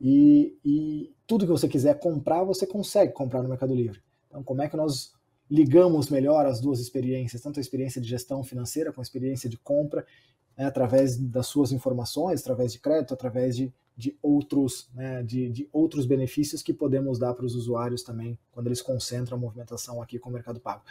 e, 0.00 0.56
e, 0.64 1.14
tudo 1.26 1.46
que 1.46 1.52
você 1.52 1.68
quiser 1.68 1.98
comprar, 1.98 2.44
você 2.44 2.66
consegue 2.66 3.12
comprar 3.12 3.42
no 3.42 3.48
Mercado 3.48 3.74
Livre. 3.74 4.02
Então, 4.28 4.42
como 4.42 4.62
é 4.62 4.68
que 4.68 4.76
nós 4.76 5.12
ligamos 5.50 6.08
melhor 6.08 6.46
as 6.46 6.60
duas 6.60 6.80
experiências, 6.80 7.40
tanto 7.40 7.58
a 7.58 7.60
experiência 7.60 8.00
de 8.00 8.08
gestão 8.08 8.42
financeira 8.42 8.92
com 8.92 9.00
a 9.00 9.02
experiência 9.02 9.48
de 9.48 9.56
compra, 9.58 10.04
né, 10.56 10.64
através 10.66 11.16
das 11.16 11.46
suas 11.46 11.72
informações, 11.72 12.40
através 12.40 12.72
de 12.72 12.80
crédito, 12.80 13.14
através 13.14 13.56
de, 13.56 13.72
de 13.96 14.16
outros, 14.22 14.88
né, 14.94 15.22
de, 15.22 15.48
de 15.50 15.68
outros 15.72 16.06
benefícios 16.06 16.62
que 16.62 16.72
podemos 16.72 17.18
dar 17.18 17.34
para 17.34 17.44
os 17.44 17.54
usuários 17.54 18.02
também 18.02 18.38
quando 18.52 18.66
eles 18.66 18.82
concentram 18.82 19.36
a 19.36 19.40
movimentação 19.40 20.02
aqui 20.02 20.18
com 20.18 20.30
o 20.30 20.32
Mercado 20.32 20.60
Pago. 20.60 20.82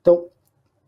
Então, 0.00 0.28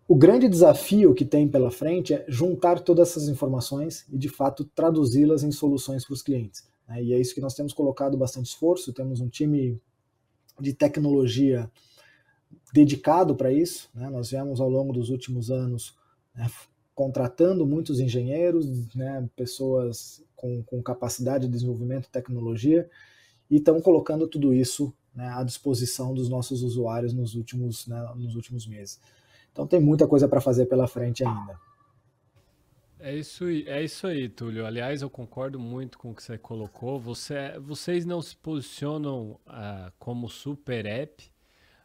o 0.08 0.16
grande 0.16 0.48
desafio 0.48 1.14
que 1.14 1.24
tem 1.24 1.48
pela 1.48 1.70
frente 1.70 2.12
é 2.12 2.24
juntar 2.28 2.80
todas 2.80 3.10
essas 3.10 3.28
informações 3.28 4.04
e, 4.10 4.18
de 4.18 4.28
fato, 4.28 4.64
traduzi-las 4.64 5.42
em 5.42 5.52
soluções 5.52 6.04
para 6.04 6.14
os 6.14 6.22
clientes. 6.22 6.71
Né? 6.92 7.02
E 7.02 7.14
é 7.14 7.18
isso 7.18 7.34
que 7.34 7.40
nós 7.40 7.54
temos 7.54 7.72
colocado 7.72 8.16
bastante 8.16 8.46
esforço. 8.46 8.92
Temos 8.92 9.20
um 9.20 9.28
time 9.28 9.80
de 10.60 10.74
tecnologia 10.74 11.70
dedicado 12.72 13.34
para 13.34 13.50
isso. 13.50 13.88
Né? 13.94 14.08
Nós 14.10 14.30
viemos 14.30 14.60
ao 14.60 14.68
longo 14.68 14.92
dos 14.92 15.08
últimos 15.08 15.50
anos 15.50 15.96
né, 16.34 16.50
contratando 16.94 17.66
muitos 17.66 17.98
engenheiros, 17.98 18.94
né, 18.94 19.28
pessoas 19.34 20.22
com, 20.36 20.62
com, 20.64 20.82
capacidade 20.82 21.46
de 21.46 21.52
desenvolvimento 21.52 22.04
de 22.04 22.10
tecnologia, 22.10 22.88
e 23.50 23.56
estão 23.56 23.80
colocando 23.80 24.28
tudo 24.28 24.52
isso 24.52 24.92
né, 25.14 25.28
à 25.28 25.42
disposição 25.42 26.14
dos 26.14 26.28
nossos 26.28 26.62
usuários 26.62 27.12
nos 27.12 27.34
últimos, 27.34 27.86
né, 27.86 28.12
nos 28.16 28.34
últimos 28.34 28.66
meses. 28.66 29.00
Então 29.50 29.66
tem 29.66 29.80
muita 29.80 30.06
coisa 30.06 30.28
para 30.28 30.40
fazer 30.40 30.66
pela 30.66 30.86
frente 30.86 31.24
ainda. 31.24 31.58
É 33.04 33.16
isso, 33.16 33.44
é 33.48 33.82
isso 33.82 34.06
aí, 34.06 34.28
Túlio. 34.28 34.64
Aliás, 34.64 35.02
eu 35.02 35.10
concordo 35.10 35.58
muito 35.58 35.98
com 35.98 36.12
o 36.12 36.14
que 36.14 36.22
você 36.22 36.38
colocou. 36.38 37.00
Você, 37.00 37.58
vocês 37.58 38.06
não 38.06 38.22
se 38.22 38.36
posicionam 38.36 39.40
uh, 39.44 39.92
como 39.98 40.28
super 40.28 40.86
app, 40.86 41.24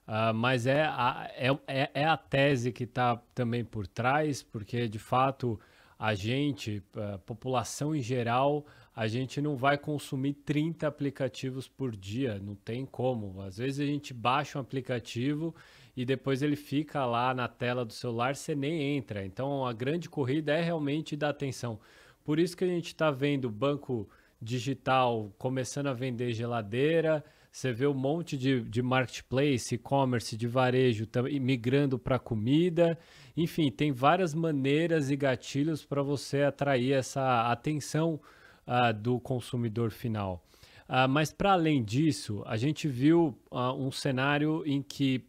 uh, 0.07 0.31
mas 0.31 0.67
é 0.67 0.83
a, 0.83 1.27
é, 1.33 1.49
é, 1.65 1.89
é 1.95 2.05
a 2.05 2.15
tese 2.15 2.71
que 2.71 2.83
está 2.83 3.17
também 3.33 3.65
por 3.65 3.87
trás, 3.87 4.43
porque 4.43 4.87
de 4.87 4.99
fato 4.99 5.59
a 5.97 6.13
gente, 6.13 6.83
a 6.95 7.17
população 7.17 7.95
em 7.95 8.01
geral, 8.01 8.63
a 8.95 9.07
gente 9.07 9.41
não 9.41 9.55
vai 9.55 9.75
consumir 9.75 10.33
30 10.33 10.85
aplicativos 10.87 11.67
por 11.67 11.95
dia, 11.95 12.37
não 12.37 12.53
tem 12.53 12.85
como. 12.85 13.41
Às 13.41 13.57
vezes 13.57 13.79
a 13.79 13.85
gente 13.87 14.13
baixa 14.13 14.59
um 14.59 14.61
aplicativo 14.61 15.55
e 15.97 16.05
depois 16.05 16.43
ele 16.43 16.55
fica 16.55 17.03
lá 17.07 17.33
na 17.33 17.47
tela 17.47 17.83
do 17.83 17.91
celular, 17.91 18.35
você 18.35 18.53
nem 18.53 18.95
entra. 18.95 19.25
Então 19.25 19.65
a 19.65 19.73
grande 19.73 20.07
corrida 20.07 20.53
é 20.53 20.61
realmente 20.61 21.15
dar 21.15 21.29
atenção. 21.29 21.79
Por 22.23 22.37
isso 22.37 22.55
que 22.55 22.63
a 22.63 22.67
gente 22.67 22.87
está 22.87 23.09
vendo 23.09 23.49
banco 23.49 24.07
digital 24.39 25.33
começando 25.39 25.87
a 25.87 25.93
vender 25.93 26.31
geladeira, 26.33 27.25
você 27.51 27.71
vê 27.71 27.87
um 27.87 27.93
monte 27.95 28.37
de, 28.37 28.61
de 28.61 28.83
marketplace, 28.83 29.73
e-commerce, 29.73 30.37
de 30.37 30.45
varejo 30.45 31.07
migrando 31.41 31.97
para 31.97 32.19
comida. 32.19 32.95
Enfim, 33.35 33.71
tem 33.71 33.91
várias 33.91 34.35
maneiras 34.35 35.09
e 35.09 35.15
gatilhos 35.15 35.83
para 35.83 36.03
você 36.03 36.43
atrair 36.43 36.93
essa 36.93 37.49
atenção 37.51 38.19
uh, 38.67 38.93
do 38.93 39.19
consumidor 39.19 39.89
final. 39.89 40.45
Uh, 40.87 41.09
mas 41.09 41.33
para 41.33 41.53
além 41.53 41.83
disso, 41.83 42.43
a 42.45 42.55
gente 42.55 42.87
viu 42.87 43.35
uh, 43.49 43.73
um 43.73 43.91
cenário 43.91 44.61
em 44.63 44.83
que 44.83 45.25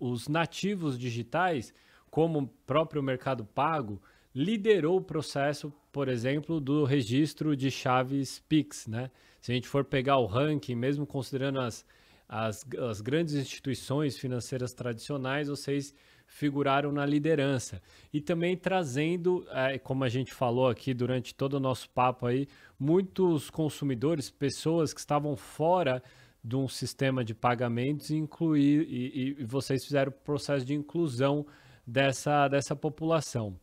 os 0.00 0.28
nativos 0.28 0.98
digitais, 0.98 1.72
como 2.10 2.40
o 2.40 2.46
próprio 2.66 3.02
Mercado 3.02 3.44
Pago, 3.44 4.00
liderou 4.34 4.98
o 4.98 5.02
processo, 5.02 5.72
por 5.92 6.08
exemplo, 6.08 6.60
do 6.60 6.84
registro 6.84 7.54
de 7.56 7.70
chaves 7.70 8.42
Pix, 8.48 8.86
né? 8.86 9.10
Se 9.40 9.52
a 9.52 9.54
gente 9.54 9.68
for 9.68 9.84
pegar 9.84 10.18
o 10.18 10.26
ranking, 10.26 10.74
mesmo 10.74 11.06
considerando 11.06 11.60
as, 11.60 11.84
as, 12.28 12.64
as 12.88 13.00
grandes 13.00 13.34
instituições 13.34 14.16
financeiras 14.16 14.72
tradicionais, 14.72 15.48
vocês 15.48 15.94
figuraram 16.26 16.90
na 16.90 17.04
liderança. 17.04 17.82
E 18.12 18.20
também 18.20 18.56
trazendo, 18.56 19.46
é, 19.50 19.78
como 19.78 20.02
a 20.02 20.08
gente 20.08 20.32
falou 20.32 20.68
aqui 20.68 20.94
durante 20.94 21.34
todo 21.34 21.54
o 21.54 21.60
nosso 21.60 21.90
papo 21.90 22.26
aí, 22.26 22.48
muitos 22.78 23.50
consumidores, 23.50 24.30
pessoas 24.30 24.94
que 24.94 25.00
estavam 25.00 25.36
fora 25.36 26.02
de 26.42 26.56
um 26.56 26.66
sistema 26.66 27.24
de 27.24 27.34
pagamentos 27.34 28.10
e 28.10 28.16
incluir 28.16 28.86
e, 28.88 29.36
e 29.40 29.44
vocês 29.44 29.84
fizeram 29.84 30.10
o 30.10 30.14
processo 30.14 30.64
de 30.64 30.74
inclusão 30.74 31.46
dessa, 31.86 32.48
dessa 32.48 32.74
população. 32.74 33.56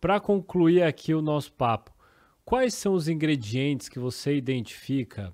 Para 0.00 0.20
concluir 0.20 0.82
aqui 0.82 1.14
o 1.14 1.22
nosso 1.22 1.52
papo, 1.52 1.94
quais 2.44 2.74
são 2.74 2.94
os 2.94 3.08
ingredientes 3.08 3.88
que 3.88 3.98
você 3.98 4.36
identifica 4.36 5.32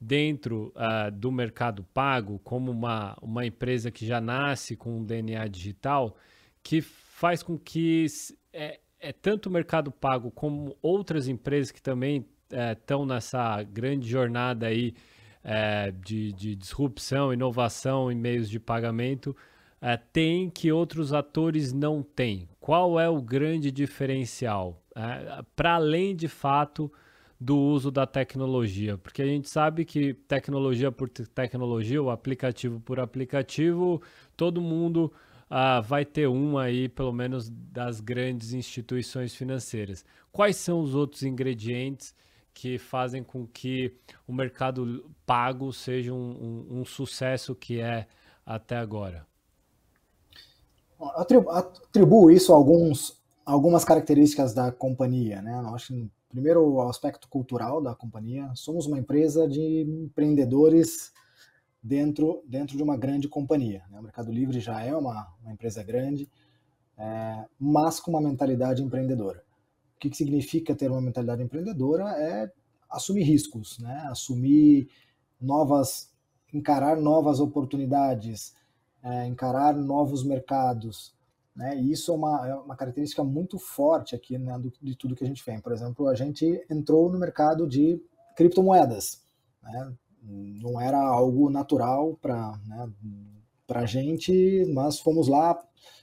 dentro 0.00 0.72
uh, 0.74 1.10
do 1.12 1.30
mercado 1.30 1.84
pago 1.94 2.38
como 2.40 2.72
uma, 2.72 3.16
uma 3.22 3.46
empresa 3.46 3.90
que 3.90 4.04
já 4.04 4.20
nasce 4.20 4.74
com 4.74 4.98
um 4.98 5.04
DNA 5.04 5.46
digital 5.46 6.16
que 6.62 6.80
faz 6.80 7.42
com 7.42 7.56
que 7.56 8.06
é, 8.52 8.80
é 8.98 9.12
tanto 9.12 9.48
o 9.48 9.52
mercado 9.52 9.92
pago 9.92 10.30
como 10.30 10.76
outras 10.82 11.28
empresas 11.28 11.70
que 11.70 11.80
também 11.80 12.26
estão 12.72 13.04
é, 13.04 13.06
nessa 13.06 13.62
grande 13.62 14.08
jornada 14.08 14.66
aí 14.66 14.94
é, 15.44 15.90
de, 15.90 16.32
de, 16.32 16.54
disrupção, 16.54 17.32
inovação 17.32 18.10
em 18.10 18.14
meios 18.14 18.48
de 18.48 18.60
pagamento 18.60 19.36
é, 19.80 19.96
tem 19.96 20.48
que 20.48 20.70
outros 20.70 21.12
atores 21.12 21.72
não 21.72 22.02
têm? 22.02 22.48
Qual 22.60 22.98
é 23.00 23.08
o 23.08 23.20
grande 23.20 23.70
diferencial? 23.70 24.80
É, 24.94 25.42
Para 25.56 25.74
além 25.74 26.14
de 26.14 26.28
fato 26.28 26.92
do 27.40 27.58
uso 27.58 27.90
da 27.90 28.06
tecnologia, 28.06 28.96
porque 28.96 29.20
a 29.20 29.26
gente 29.26 29.48
sabe 29.48 29.84
que 29.84 30.14
tecnologia 30.14 30.92
por 30.92 31.08
tecnologia, 31.08 32.00
ou 32.00 32.08
aplicativo 32.08 32.78
por 32.80 33.00
aplicativo, 33.00 34.00
todo 34.36 34.60
mundo 34.60 35.12
uh, 35.50 35.82
vai 35.82 36.04
ter 36.04 36.28
um 36.28 36.56
aí, 36.56 36.88
pelo 36.88 37.12
menos 37.12 37.50
das 37.50 38.00
grandes 38.00 38.52
instituições 38.52 39.34
financeiras. 39.34 40.04
Quais 40.30 40.56
são 40.56 40.80
os 40.80 40.94
outros 40.94 41.24
ingredientes 41.24 42.14
que 42.54 42.78
fazem 42.78 43.22
com 43.22 43.46
que 43.46 43.96
o 44.26 44.32
mercado 44.32 45.10
pago 45.24 45.72
seja 45.72 46.12
um, 46.12 46.66
um, 46.70 46.80
um 46.80 46.84
sucesso 46.84 47.54
que 47.54 47.80
é 47.80 48.06
até 48.44 48.76
agora? 48.76 49.26
Atribuo 51.48 52.30
isso 52.30 52.52
a 52.52 52.56
alguns, 52.56 53.20
algumas 53.44 53.84
características 53.84 54.54
da 54.54 54.70
companhia, 54.70 55.42
né? 55.42 55.60
Eu 55.64 55.74
acho 55.74 55.88
que 55.88 56.10
primeiro 56.32 56.66
o 56.66 56.88
aspecto 56.88 57.28
cultural 57.28 57.82
da 57.82 57.94
companhia. 57.94 58.50
Somos 58.54 58.86
uma 58.86 58.98
empresa 58.98 59.46
de 59.46 59.82
empreendedores 59.82 61.12
dentro, 61.82 62.42
dentro 62.46 62.76
de 62.76 62.82
uma 62.82 62.96
grande 62.96 63.28
companhia. 63.28 63.82
Né? 63.90 64.00
O 64.00 64.02
Mercado 64.02 64.32
Livre 64.32 64.58
já 64.58 64.80
é 64.82 64.96
uma, 64.96 65.28
uma 65.42 65.52
empresa 65.52 65.82
grande, 65.82 66.28
é, 66.96 67.44
mas 67.60 68.00
com 68.00 68.10
uma 68.10 68.20
mentalidade 68.20 68.82
empreendedora. 68.82 69.44
Que, 70.02 70.10
que 70.10 70.16
significa 70.16 70.74
ter 70.74 70.90
uma 70.90 71.00
mentalidade 71.00 71.42
empreendedora? 71.42 72.10
É 72.18 72.50
assumir 72.90 73.22
riscos, 73.22 73.78
né? 73.78 74.04
assumir 74.10 74.88
novas, 75.40 76.10
encarar 76.52 76.96
novas 76.96 77.38
oportunidades, 77.38 78.54
é, 79.02 79.26
encarar 79.26 79.76
novos 79.76 80.24
mercados, 80.24 81.14
né? 81.54 81.78
E 81.78 81.92
isso 81.92 82.10
é 82.10 82.14
uma, 82.14 82.48
é 82.48 82.54
uma 82.54 82.74
característica 82.74 83.22
muito 83.22 83.58
forte 83.58 84.14
aqui 84.14 84.38
né, 84.38 84.58
do, 84.58 84.72
de 84.82 84.96
tudo 84.96 85.14
que 85.14 85.24
a 85.24 85.26
gente 85.26 85.42
fez. 85.42 85.60
Por 85.60 85.72
exemplo, 85.72 86.08
a 86.08 86.14
gente 86.14 86.64
entrou 86.70 87.10
no 87.10 87.18
mercado 87.18 87.68
de 87.68 88.02
criptomoedas. 88.36 89.22
Né? 89.62 89.92
Não 90.22 90.80
era 90.80 90.98
algo 90.98 91.50
natural 91.50 92.16
para 92.20 92.58
né, 92.66 92.90
a 93.68 93.86
gente, 93.86 94.66
mas 94.72 94.98
fomos 94.98 95.28
lá, 95.28 95.58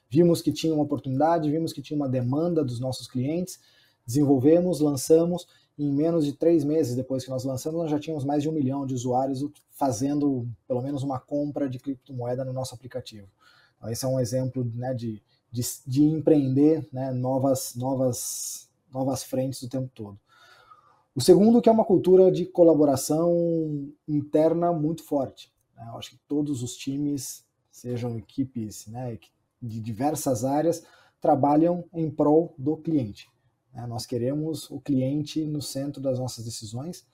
vimos 0.09 0.41
que 0.41 0.51
tinha 0.51 0.73
uma 0.73 0.83
oportunidade, 0.83 1.51
vimos 1.51 1.71
que 1.73 1.81
tinha 1.81 1.97
uma 1.97 2.09
demanda 2.09 2.63
dos 2.63 2.79
nossos 2.79 3.07
clientes, 3.07 3.59
desenvolvemos, 4.09 4.79
lançamos. 4.79 5.47
Em 5.77 5.93
menos 5.93 6.25
de 6.25 6.33
três 6.33 6.65
meses 6.65 6.93
depois 6.95 7.23
que 7.23 7.29
nós 7.29 7.45
lançamos, 7.45 7.79
nós 7.79 7.91
já 7.91 7.97
tínhamos 7.97 8.25
mais 8.25 8.43
de 8.43 8.49
um 8.49 8.51
milhão 8.51 8.85
de 8.85 8.93
usuários 8.93 9.45
fazendo 9.69 10.45
pelo 10.67 10.81
menos 10.81 11.03
uma 11.03 11.19
compra 11.19 11.69
de 11.69 11.79
criptomoeda 11.79 12.43
no 12.43 12.51
nosso 12.51 12.75
aplicativo. 12.75 13.29
Então, 13.77 13.89
esse 13.89 14.03
é 14.03 14.07
um 14.07 14.19
exemplo 14.19 14.69
né, 14.75 14.93
de, 14.93 15.23
de, 15.49 15.61
de 15.87 16.03
empreender 16.03 16.85
né, 16.91 17.11
novas, 17.11 17.75
novas, 17.75 18.69
novas 18.91 19.23
frentes 19.23 19.61
o 19.61 19.69
tempo 19.69 19.89
todo. 19.95 20.19
O 21.15 21.21
segundo 21.21 21.61
que 21.61 21.69
é 21.69 21.71
uma 21.71 21.85
cultura 21.85 22.29
de 22.29 22.45
colaboração 22.45 23.89
interna 24.05 24.73
muito 24.73 25.03
forte. 25.03 25.53
Né? 25.77 25.85
Eu 25.87 25.97
acho 25.97 26.09
que 26.09 26.19
todos 26.27 26.61
os 26.61 26.75
times, 26.75 27.45
sejam 27.71 28.17
equipes 28.17 28.85
né, 28.87 29.17
de 29.61 29.79
diversas 29.79 30.43
áreas, 30.43 30.83
trabalham 31.21 31.85
em 31.93 32.11
prol 32.11 32.53
do 32.57 32.75
cliente. 32.75 33.29
Né? 33.73 33.85
Nós 33.87 34.05
queremos 34.05 34.69
o 34.69 34.79
cliente 34.79 35.45
no 35.45 35.61
centro 35.61 36.01
das 36.01 36.19
nossas 36.19 36.45
decisões 36.45 37.05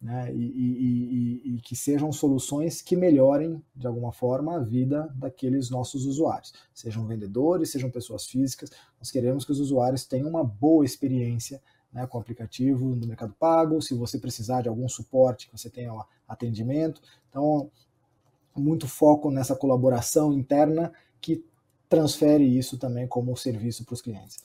né, 0.00 0.34
e, 0.34 0.36
e, 0.36 1.52
e, 1.52 1.54
e, 1.54 1.60
que 1.60 1.76
sejam 1.76 2.10
soluções 2.10 2.82
que 2.82 2.96
melhorem, 2.96 3.62
de 3.74 3.86
alguma 3.86 4.12
forma, 4.12 4.56
a 4.56 4.58
vida 4.58 5.08
daqueles 5.14 5.70
nossos 5.70 6.06
usuários. 6.06 6.52
Sejam 6.74 7.06
vendedores, 7.06 7.70
sejam 7.70 7.88
pessoas 7.88 8.26
físicas, 8.26 8.70
nós 8.98 9.12
queremos 9.12 9.44
que 9.44 9.52
os 9.52 9.60
usuários 9.60 10.04
tenham 10.04 10.28
uma 10.28 10.42
boa 10.42 10.84
experiência 10.84 11.62
né, 11.92 12.04
com 12.06 12.18
o 12.18 12.20
aplicativo 12.20 12.96
no 12.96 13.06
Mercado 13.06 13.34
Pago, 13.38 13.80
se 13.80 13.94
você 13.94 14.18
precisar 14.18 14.62
de 14.62 14.68
algum 14.68 14.88
suporte, 14.88 15.46
que 15.46 15.56
você 15.56 15.70
tenha 15.70 15.92
atendimento. 16.26 17.00
Então, 17.28 17.70
muito 18.56 18.88
foco 18.88 19.30
nessa 19.30 19.54
colaboração 19.54 20.32
interna 20.32 20.92
que 21.20 21.44
transfere 21.88 22.44
isso 22.44 22.78
também 22.78 23.06
como 23.06 23.36
serviço 23.36 23.84
para 23.84 23.94
os 23.94 24.02
clientes. 24.02 24.38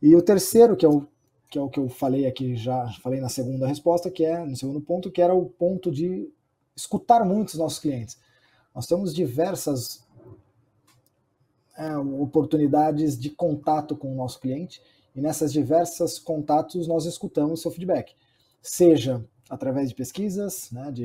E 0.00 0.14
o 0.14 0.22
terceiro, 0.22 0.76
que 0.76 0.84
é 0.84 0.88
o 0.88 1.06
que 1.48 1.58
é 1.58 1.62
o 1.62 1.68
que 1.68 1.78
eu 1.78 1.88
falei 1.88 2.26
aqui 2.26 2.56
já, 2.56 2.88
falei 3.02 3.20
na 3.20 3.28
segunda 3.28 3.66
resposta, 3.66 4.10
que 4.10 4.24
é 4.24 4.44
no 4.44 4.56
segundo 4.56 4.80
ponto, 4.80 5.10
que 5.10 5.22
era 5.22 5.34
o 5.34 5.46
ponto 5.46 5.90
de 5.90 6.28
escutar 6.74 7.24
muito 7.24 7.50
os 7.50 7.54
nossos 7.54 7.78
clientes. 7.78 8.18
Nós 8.74 8.86
temos 8.86 9.14
diversas 9.14 10.04
é, 11.78 11.96
oportunidades 11.96 13.18
de 13.18 13.30
contato 13.30 13.96
com 13.96 14.12
o 14.12 14.16
nosso 14.16 14.40
cliente 14.40 14.82
e 15.14 15.20
nessas 15.20 15.52
diversas 15.52 16.18
contatos 16.18 16.86
nós 16.86 17.06
escutamos 17.06 17.62
seu 17.62 17.70
feedback, 17.70 18.14
seja 18.60 19.24
através 19.48 19.88
de 19.88 19.94
pesquisas, 19.94 20.70
né, 20.72 20.90
de, 20.90 21.04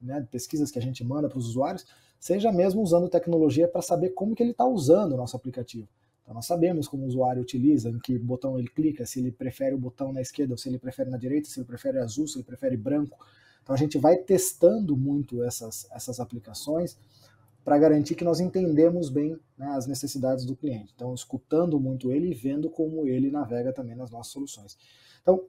né, 0.00 0.20
de 0.20 0.26
pesquisas 0.28 0.70
que 0.70 0.78
a 0.78 0.82
gente 0.82 1.02
manda 1.02 1.28
para 1.28 1.38
os 1.38 1.48
usuários, 1.48 1.86
seja 2.18 2.52
mesmo 2.52 2.82
usando 2.82 3.08
tecnologia 3.08 3.66
para 3.66 3.82
saber 3.82 4.10
como 4.10 4.34
que 4.34 4.42
ele 4.42 4.52
está 4.52 4.66
usando 4.66 5.14
o 5.14 5.16
nosso 5.16 5.36
aplicativo. 5.36 5.88
Então 6.30 6.36
nós 6.36 6.46
sabemos 6.46 6.86
como 6.86 7.02
o 7.02 7.08
usuário 7.08 7.42
utiliza, 7.42 7.90
em 7.90 7.98
que 7.98 8.16
botão 8.16 8.56
ele 8.56 8.68
clica, 8.68 9.04
se 9.04 9.18
ele 9.18 9.32
prefere 9.32 9.74
o 9.74 9.78
botão 9.78 10.12
na 10.12 10.20
esquerda, 10.20 10.54
ou 10.54 10.56
se 10.56 10.68
ele 10.68 10.78
prefere 10.78 11.10
na 11.10 11.16
direita, 11.16 11.48
se 11.48 11.58
ele 11.58 11.66
prefere 11.66 11.98
azul, 11.98 12.28
se 12.28 12.38
ele 12.38 12.44
prefere 12.44 12.76
branco. 12.76 13.18
Então 13.60 13.74
a 13.74 13.76
gente 13.76 13.98
vai 13.98 14.16
testando 14.16 14.96
muito 14.96 15.42
essas, 15.42 15.90
essas 15.90 16.20
aplicações 16.20 16.96
para 17.64 17.76
garantir 17.78 18.14
que 18.14 18.22
nós 18.22 18.38
entendemos 18.38 19.10
bem 19.10 19.36
né, 19.58 19.66
as 19.70 19.88
necessidades 19.88 20.44
do 20.44 20.54
cliente. 20.54 20.92
Então, 20.94 21.12
escutando 21.12 21.80
muito 21.80 22.12
ele 22.12 22.30
e 22.30 22.34
vendo 22.34 22.70
como 22.70 23.08
ele 23.08 23.28
navega 23.28 23.72
também 23.72 23.96
nas 23.96 24.12
nossas 24.12 24.32
soluções. 24.32 24.78
Então, 25.20 25.42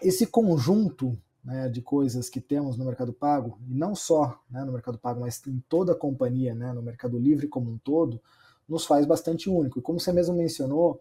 esse 0.00 0.24
conjunto 0.28 1.18
né, 1.44 1.68
de 1.68 1.82
coisas 1.82 2.30
que 2.30 2.40
temos 2.40 2.78
no 2.78 2.84
Mercado 2.84 3.12
Pago, 3.12 3.58
e 3.68 3.74
não 3.74 3.92
só 3.92 4.40
né, 4.48 4.64
no 4.64 4.70
Mercado 4.70 4.98
Pago, 4.98 5.20
mas 5.20 5.44
em 5.48 5.58
toda 5.68 5.94
a 5.94 5.96
companhia, 5.96 6.54
né, 6.54 6.72
no 6.72 6.80
Mercado 6.80 7.18
Livre 7.18 7.48
como 7.48 7.72
um 7.72 7.78
todo, 7.78 8.22
nos 8.68 8.84
faz 8.84 9.06
bastante 9.06 9.48
único. 9.48 9.78
E 9.78 9.82
como 9.82 10.00
você 10.00 10.12
mesmo 10.12 10.34
mencionou, 10.34 11.00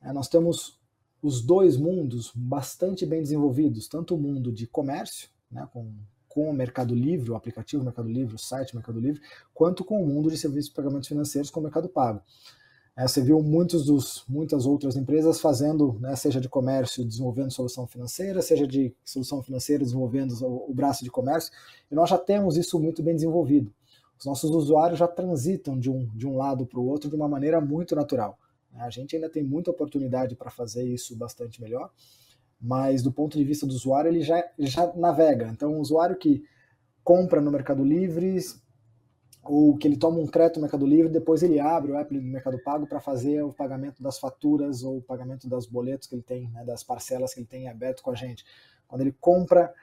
é, 0.00 0.12
nós 0.12 0.28
temos 0.28 0.80
os 1.22 1.40
dois 1.40 1.76
mundos 1.76 2.32
bastante 2.34 3.06
bem 3.06 3.20
desenvolvidos, 3.22 3.86
tanto 3.86 4.14
o 4.14 4.18
mundo 4.18 4.50
de 4.50 4.66
comércio, 4.66 5.28
né, 5.50 5.68
com, 5.72 5.92
com 6.28 6.50
o 6.50 6.52
Mercado 6.52 6.94
Livre, 6.94 7.30
o 7.30 7.36
aplicativo 7.36 7.84
Mercado 7.84 8.08
Livre, 8.08 8.34
o 8.34 8.38
site 8.38 8.74
Mercado 8.74 8.98
Livre, 8.98 9.20
quanto 9.54 9.84
com 9.84 10.02
o 10.02 10.06
mundo 10.06 10.30
de 10.30 10.36
serviços 10.36 10.70
de 10.70 10.74
pagamentos 10.74 11.08
financeiros 11.08 11.50
com 11.50 11.60
o 11.60 11.62
Mercado 11.62 11.88
Pago. 11.88 12.20
É, 12.96 13.06
você 13.06 13.22
viu 13.22 13.40
muitos 13.40 13.86
dos, 13.86 14.24
muitas 14.28 14.66
outras 14.66 14.96
empresas 14.96 15.40
fazendo, 15.40 15.96
né, 16.00 16.14
seja 16.16 16.40
de 16.40 16.48
comércio 16.48 17.04
desenvolvendo 17.04 17.50
solução 17.50 17.86
financeira, 17.86 18.42
seja 18.42 18.66
de 18.66 18.94
solução 19.04 19.42
financeira 19.42 19.84
desenvolvendo 19.84 20.32
o, 20.42 20.70
o 20.70 20.74
braço 20.74 21.04
de 21.04 21.10
comércio, 21.10 21.52
e 21.90 21.94
nós 21.94 22.10
já 22.10 22.18
temos 22.18 22.56
isso 22.56 22.78
muito 22.80 23.02
bem 23.02 23.14
desenvolvido. 23.14 23.72
Os 24.22 24.26
nossos 24.26 24.50
usuários 24.52 25.00
já 25.00 25.08
transitam 25.08 25.76
de 25.76 25.90
um, 25.90 26.06
de 26.14 26.28
um 26.28 26.36
lado 26.36 26.64
para 26.64 26.78
o 26.78 26.86
outro 26.86 27.10
de 27.10 27.16
uma 27.16 27.28
maneira 27.28 27.60
muito 27.60 27.96
natural. 27.96 28.38
Né? 28.72 28.80
A 28.82 28.88
gente 28.88 29.16
ainda 29.16 29.28
tem 29.28 29.42
muita 29.42 29.72
oportunidade 29.72 30.36
para 30.36 30.48
fazer 30.48 30.84
isso 30.84 31.16
bastante 31.16 31.60
melhor, 31.60 31.90
mas 32.60 33.02
do 33.02 33.10
ponto 33.10 33.36
de 33.36 33.42
vista 33.42 33.66
do 33.66 33.72
usuário, 33.74 34.08
ele 34.08 34.20
já, 34.20 34.48
já 34.60 34.94
navega. 34.94 35.48
Então, 35.48 35.72
o 35.72 35.80
usuário 35.80 36.14
que 36.14 36.44
compra 37.02 37.40
no 37.40 37.50
Mercado 37.50 37.82
Livre, 37.82 38.38
ou 39.42 39.76
que 39.76 39.88
ele 39.88 39.96
toma 39.96 40.20
um 40.20 40.26
crédito 40.28 40.58
no 40.58 40.62
Mercado 40.62 40.86
Livre, 40.86 41.08
depois 41.10 41.42
ele 41.42 41.58
abre 41.58 41.90
o 41.90 41.96
app 41.96 42.14
do 42.16 42.22
Mercado 42.22 42.62
Pago 42.62 42.86
para 42.86 43.00
fazer 43.00 43.42
o 43.42 43.52
pagamento 43.52 44.00
das 44.00 44.20
faturas 44.20 44.84
ou 44.84 44.98
o 44.98 45.02
pagamento 45.02 45.48
das 45.48 45.66
boletos 45.66 46.06
que 46.06 46.14
ele 46.14 46.22
tem, 46.22 46.48
né, 46.50 46.64
das 46.64 46.84
parcelas 46.84 47.34
que 47.34 47.40
ele 47.40 47.48
tem 47.48 47.68
aberto 47.68 48.04
com 48.04 48.12
a 48.12 48.14
gente. 48.14 48.44
Quando 48.86 49.00
ele 49.00 49.16
compra, 49.20 49.74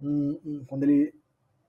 um, 0.00 0.38
um, 0.44 0.64
quando 0.68 0.84
ele 0.84 1.12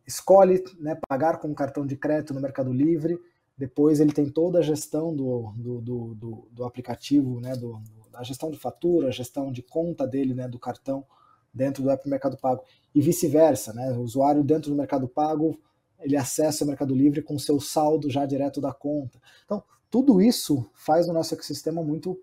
escolhe 0.10 0.64
né, 0.80 0.98
pagar 1.08 1.38
com 1.40 1.54
cartão 1.54 1.86
de 1.86 1.96
crédito 1.96 2.34
no 2.34 2.42
Mercado 2.42 2.74
Livre, 2.74 3.20
depois 3.56 4.00
ele 4.00 4.12
tem 4.12 4.28
toda 4.28 4.60
a 4.60 4.62
gestão 4.62 5.16
do, 5.16 5.54
do, 5.56 5.82
do, 5.82 6.16
do, 6.16 6.48
do 6.52 6.64
aplicativo, 6.64 7.40
né, 7.40 7.56
do, 7.56 7.80
a 8.14 8.24
gestão 8.24 8.50
de 8.50 8.58
fatura, 8.58 9.08
a 9.08 9.12
gestão 9.12 9.52
de 9.52 9.62
conta 9.62 10.08
dele, 10.08 10.34
né, 10.34 10.48
do 10.48 10.58
cartão 10.58 11.06
dentro 11.54 11.84
do 11.84 11.92
app 11.92 12.10
Mercado 12.10 12.38
Pago 12.38 12.64
e 12.94 13.02
vice-versa, 13.02 13.72
né, 13.72 13.92
o 13.92 14.02
usuário 14.02 14.44
dentro 14.44 14.72
do 14.72 14.76
Mercado 14.76 15.08
Pago 15.08 15.60
ele 16.00 16.16
acessa 16.16 16.64
o 16.64 16.68
Mercado 16.68 16.96
Livre 16.96 17.22
com 17.22 17.38
seu 17.38 17.60
saldo 17.60 18.10
já 18.10 18.26
direto 18.26 18.62
da 18.62 18.74
conta. 18.74 19.20
Então, 19.44 19.62
tudo 19.92 20.22
isso 20.22 20.66
faz 20.74 21.08
o 21.08 21.14
nosso 21.14 21.34
ecossistema 21.34 21.84
muito 21.84 22.20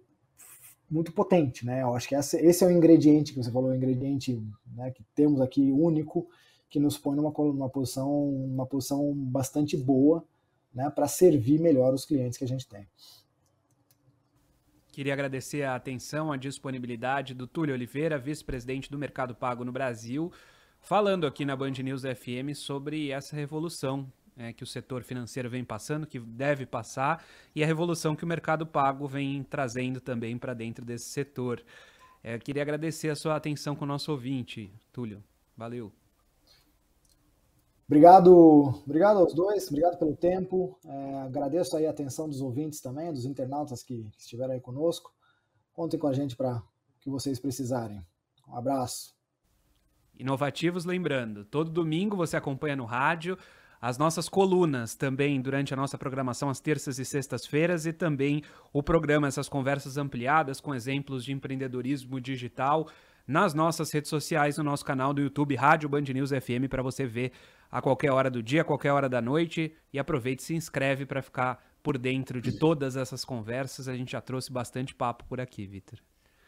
muito 0.88 1.12
potente, 1.12 1.66
né? 1.66 1.83
Eu 1.83 1.94
acho 1.96 2.09
que 2.09 2.14
esse, 2.14 2.37
esse 2.37 2.62
é 2.62 2.66
o 2.66 2.70
ingrediente 2.70 3.33
que 3.33 3.42
você 3.42 3.51
falou, 3.51 3.70
o 3.70 3.75
ingrediente 3.75 4.40
né, 4.72 4.92
que 4.92 5.05
temos 5.16 5.40
aqui 5.40 5.72
único 5.72 6.29
que 6.68 6.81
nos 6.81 6.98
põe 6.98 7.16
numa, 7.16 7.33
numa, 7.37 7.68
posição, 7.68 8.29
uma 8.29 8.66
posição 8.66 9.12
bastante 9.14 9.76
boa 9.76 10.24
né, 10.74 10.90
para 10.90 11.09
servir 11.09 11.61
melhor 11.61 11.94
os 11.94 12.05
clientes 12.05 12.38
que 12.38 12.44
a 12.44 12.48
gente 12.48 12.66
tem. 12.66 12.87
Queria 14.92 15.12
agradecer 15.12 15.62
a 15.62 15.74
atenção, 15.74 16.33
a 16.33 16.37
disponibilidade 16.37 17.35
do 17.35 17.46
Túlio 17.46 17.74
Oliveira, 17.74 18.18
vice-presidente 18.18 18.90
do 18.90 18.98
Mercado 18.98 19.35
Pago 19.35 19.64
no 19.64 19.70
Brasil, 19.70 20.33
falando 20.81 21.26
aqui 21.26 21.44
na 21.44 21.55
Band 21.55 21.72
News 21.83 22.02
FM 22.02 22.55
sobre 22.55 23.11
essa 23.11 23.37
revolução 23.37 24.11
é, 24.36 24.53
que 24.53 24.62
o 24.62 24.66
setor 24.66 25.03
financeiro 25.03 25.49
vem 25.49 25.64
passando, 25.64 26.07
que 26.07 26.18
deve 26.18 26.66
passar, 26.66 27.24
e 27.55 27.62
a 27.62 27.66
revolução 27.66 28.14
que 28.14 28.24
o 28.24 28.26
Mercado 28.26 28.66
Pago 28.66 29.07
vem 29.07 29.43
trazendo 29.43 30.01
também 30.01 30.36
para 30.36 30.55
dentro 30.55 30.84
desse 30.84 31.07
setor. 31.07 31.62
É, 32.22 32.38
queria 32.38 32.62
agradecer 32.62 33.09
a 33.09 33.16
sua 33.16 33.36
atenção 33.36 33.74
com 33.74 33.84
o 33.84 33.88
nosso 33.88 34.12
ouvinte, 34.12 34.72
Túlio. 34.93 35.22
Valeu. 35.57 35.93
Obrigado, 37.89 38.82
obrigado 38.84 39.18
aos 39.18 39.32
dois, 39.32 39.68
obrigado 39.68 39.97
pelo 39.97 40.16
tempo. 40.16 40.76
É, 40.84 41.20
agradeço 41.20 41.76
aí 41.76 41.87
a 41.87 41.91
atenção 41.91 42.28
dos 42.28 42.41
ouvintes 42.41 42.80
também, 42.80 43.12
dos 43.12 43.24
internautas 43.24 43.82
que, 43.82 44.11
que 44.11 44.20
estiveram 44.20 44.55
aí 44.55 44.61
conosco. 44.61 45.12
Contem 45.72 45.99
com 45.99 46.09
a 46.09 46.12
gente 46.12 46.34
para 46.34 46.57
o 46.57 46.62
que 47.01 47.09
vocês 47.09 47.39
precisarem. 47.39 48.05
Um 48.49 48.57
abraço. 48.57 49.14
Inovativos, 50.18 50.84
lembrando, 50.84 51.45
todo 51.45 51.70
domingo 51.70 52.16
você 52.16 52.37
acompanha 52.37 52.74
no 52.74 52.84
rádio 52.84 53.39
as 53.80 53.99
nossas 53.99 54.28
colunas 54.28 54.95
também 54.95 55.41
durante 55.41 55.72
a 55.72 55.76
nossa 55.76 55.99
programação 55.99 56.49
às 56.49 56.59
terças 56.59 56.99
e 56.99 57.05
sextas-feiras 57.05 57.87
e 57.87 57.93
também 57.93 58.43
o 58.72 58.82
programa, 58.82 59.28
essas 59.28 59.49
conversas 59.49 59.97
ampliadas 59.97 60.61
com 60.61 60.74
exemplos 60.74 61.24
de 61.24 61.32
empreendedorismo 61.32 62.20
digital 62.20 62.89
nas 63.27 63.55
nossas 63.55 63.91
redes 63.91 64.09
sociais, 64.09 64.57
no 64.59 64.64
nosso 64.64 64.85
canal 64.85 65.12
do 65.12 65.20
YouTube 65.20 65.55
Rádio 65.55 65.89
Band 65.89 66.03
News 66.03 66.31
FM 66.31 66.68
para 66.68 66.83
você 66.83 67.07
ver 67.07 67.33
a 67.70 67.83
qualquer 67.83 68.12
hora 68.12 68.31
do 68.31 68.43
dia, 68.43 68.62
a 68.62 68.64
qualquer 68.64 68.93
hora 68.93 69.09
da 69.09 69.20
noite 69.20 69.74
e 69.93 69.99
aproveite 69.99 70.43
e 70.43 70.47
se 70.47 70.55
inscreve 70.55 71.05
para 71.05 71.20
ficar 71.20 71.64
por 71.83 71.99
dentro 71.99 72.41
de 72.41 72.59
todas 72.59 72.97
essas 72.97 73.24
conversas. 73.24 73.89
A 73.89 73.97
gente 73.97 74.12
já 74.12 74.20
trouxe 74.20 74.53
bastante 74.53 74.95
papo 74.95 75.24
por 75.24 75.41
aqui, 75.41 75.66
Vitor. 75.66 75.99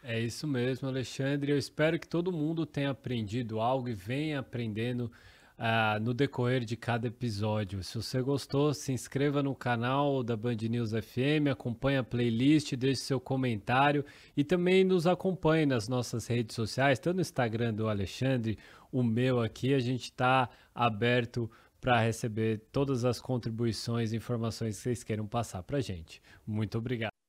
É 0.03 0.20
isso 0.20 0.47
mesmo, 0.47 0.89
Alexandre. 0.89 1.53
Eu 1.53 1.59
espero 1.59 1.99
que 1.99 2.09
todo 2.09 2.33
mundo 2.33 2.64
tenha 2.64 2.91
aprendido 2.91 3.61
algo 3.61 3.89
e 3.89 3.95
venha 3.95 4.39
aprendendo 4.39 5.11
uh, 5.59 6.00
no 6.00 6.14
decorrer 6.14 6.64
de 6.64 6.76
cada 6.76 7.09
episódio. 7.09 7.82
Se 7.82 7.96
você 7.96 8.22
gostou, 8.22 8.72
se 8.72 8.92
inscreva 8.92 9.42
no 9.42 9.54
canal 9.54 10.22
da 10.22 10.36
Band 10.36 10.56
News 10.62 10.92
FM, 10.92 11.50
acompanhe 11.50 11.98
a 11.98 12.04
playlist, 12.04 12.74
deixe 12.76 13.02
seu 13.02 13.20
comentário 13.20 14.04
e 14.36 14.44
também 14.44 14.84
nos 14.84 15.06
acompanhe 15.06 15.66
nas 15.66 15.88
nossas 15.88 16.26
redes 16.26 16.54
sociais, 16.54 16.98
tanto 16.98 17.16
no 17.16 17.22
Instagram 17.22 17.74
do 17.74 17.88
Alexandre, 17.88 18.59
o 18.92 19.02
meu 19.02 19.40
aqui. 19.40 19.74
A 19.74 19.80
gente 19.80 20.04
está 20.04 20.48
aberto 20.74 21.50
para 21.80 22.00
receber 22.00 22.61
todas 22.72 23.04
as 23.04 23.20
contribuições 23.20 24.12
e 24.12 24.16
informações 24.16 24.76
que 24.76 24.82
vocês 24.82 25.04
queiram 25.04 25.26
passar 25.26 25.62
para 25.62 25.78
a 25.78 25.80
gente. 25.80 26.20
Muito 26.46 26.78
obrigado. 26.78 27.17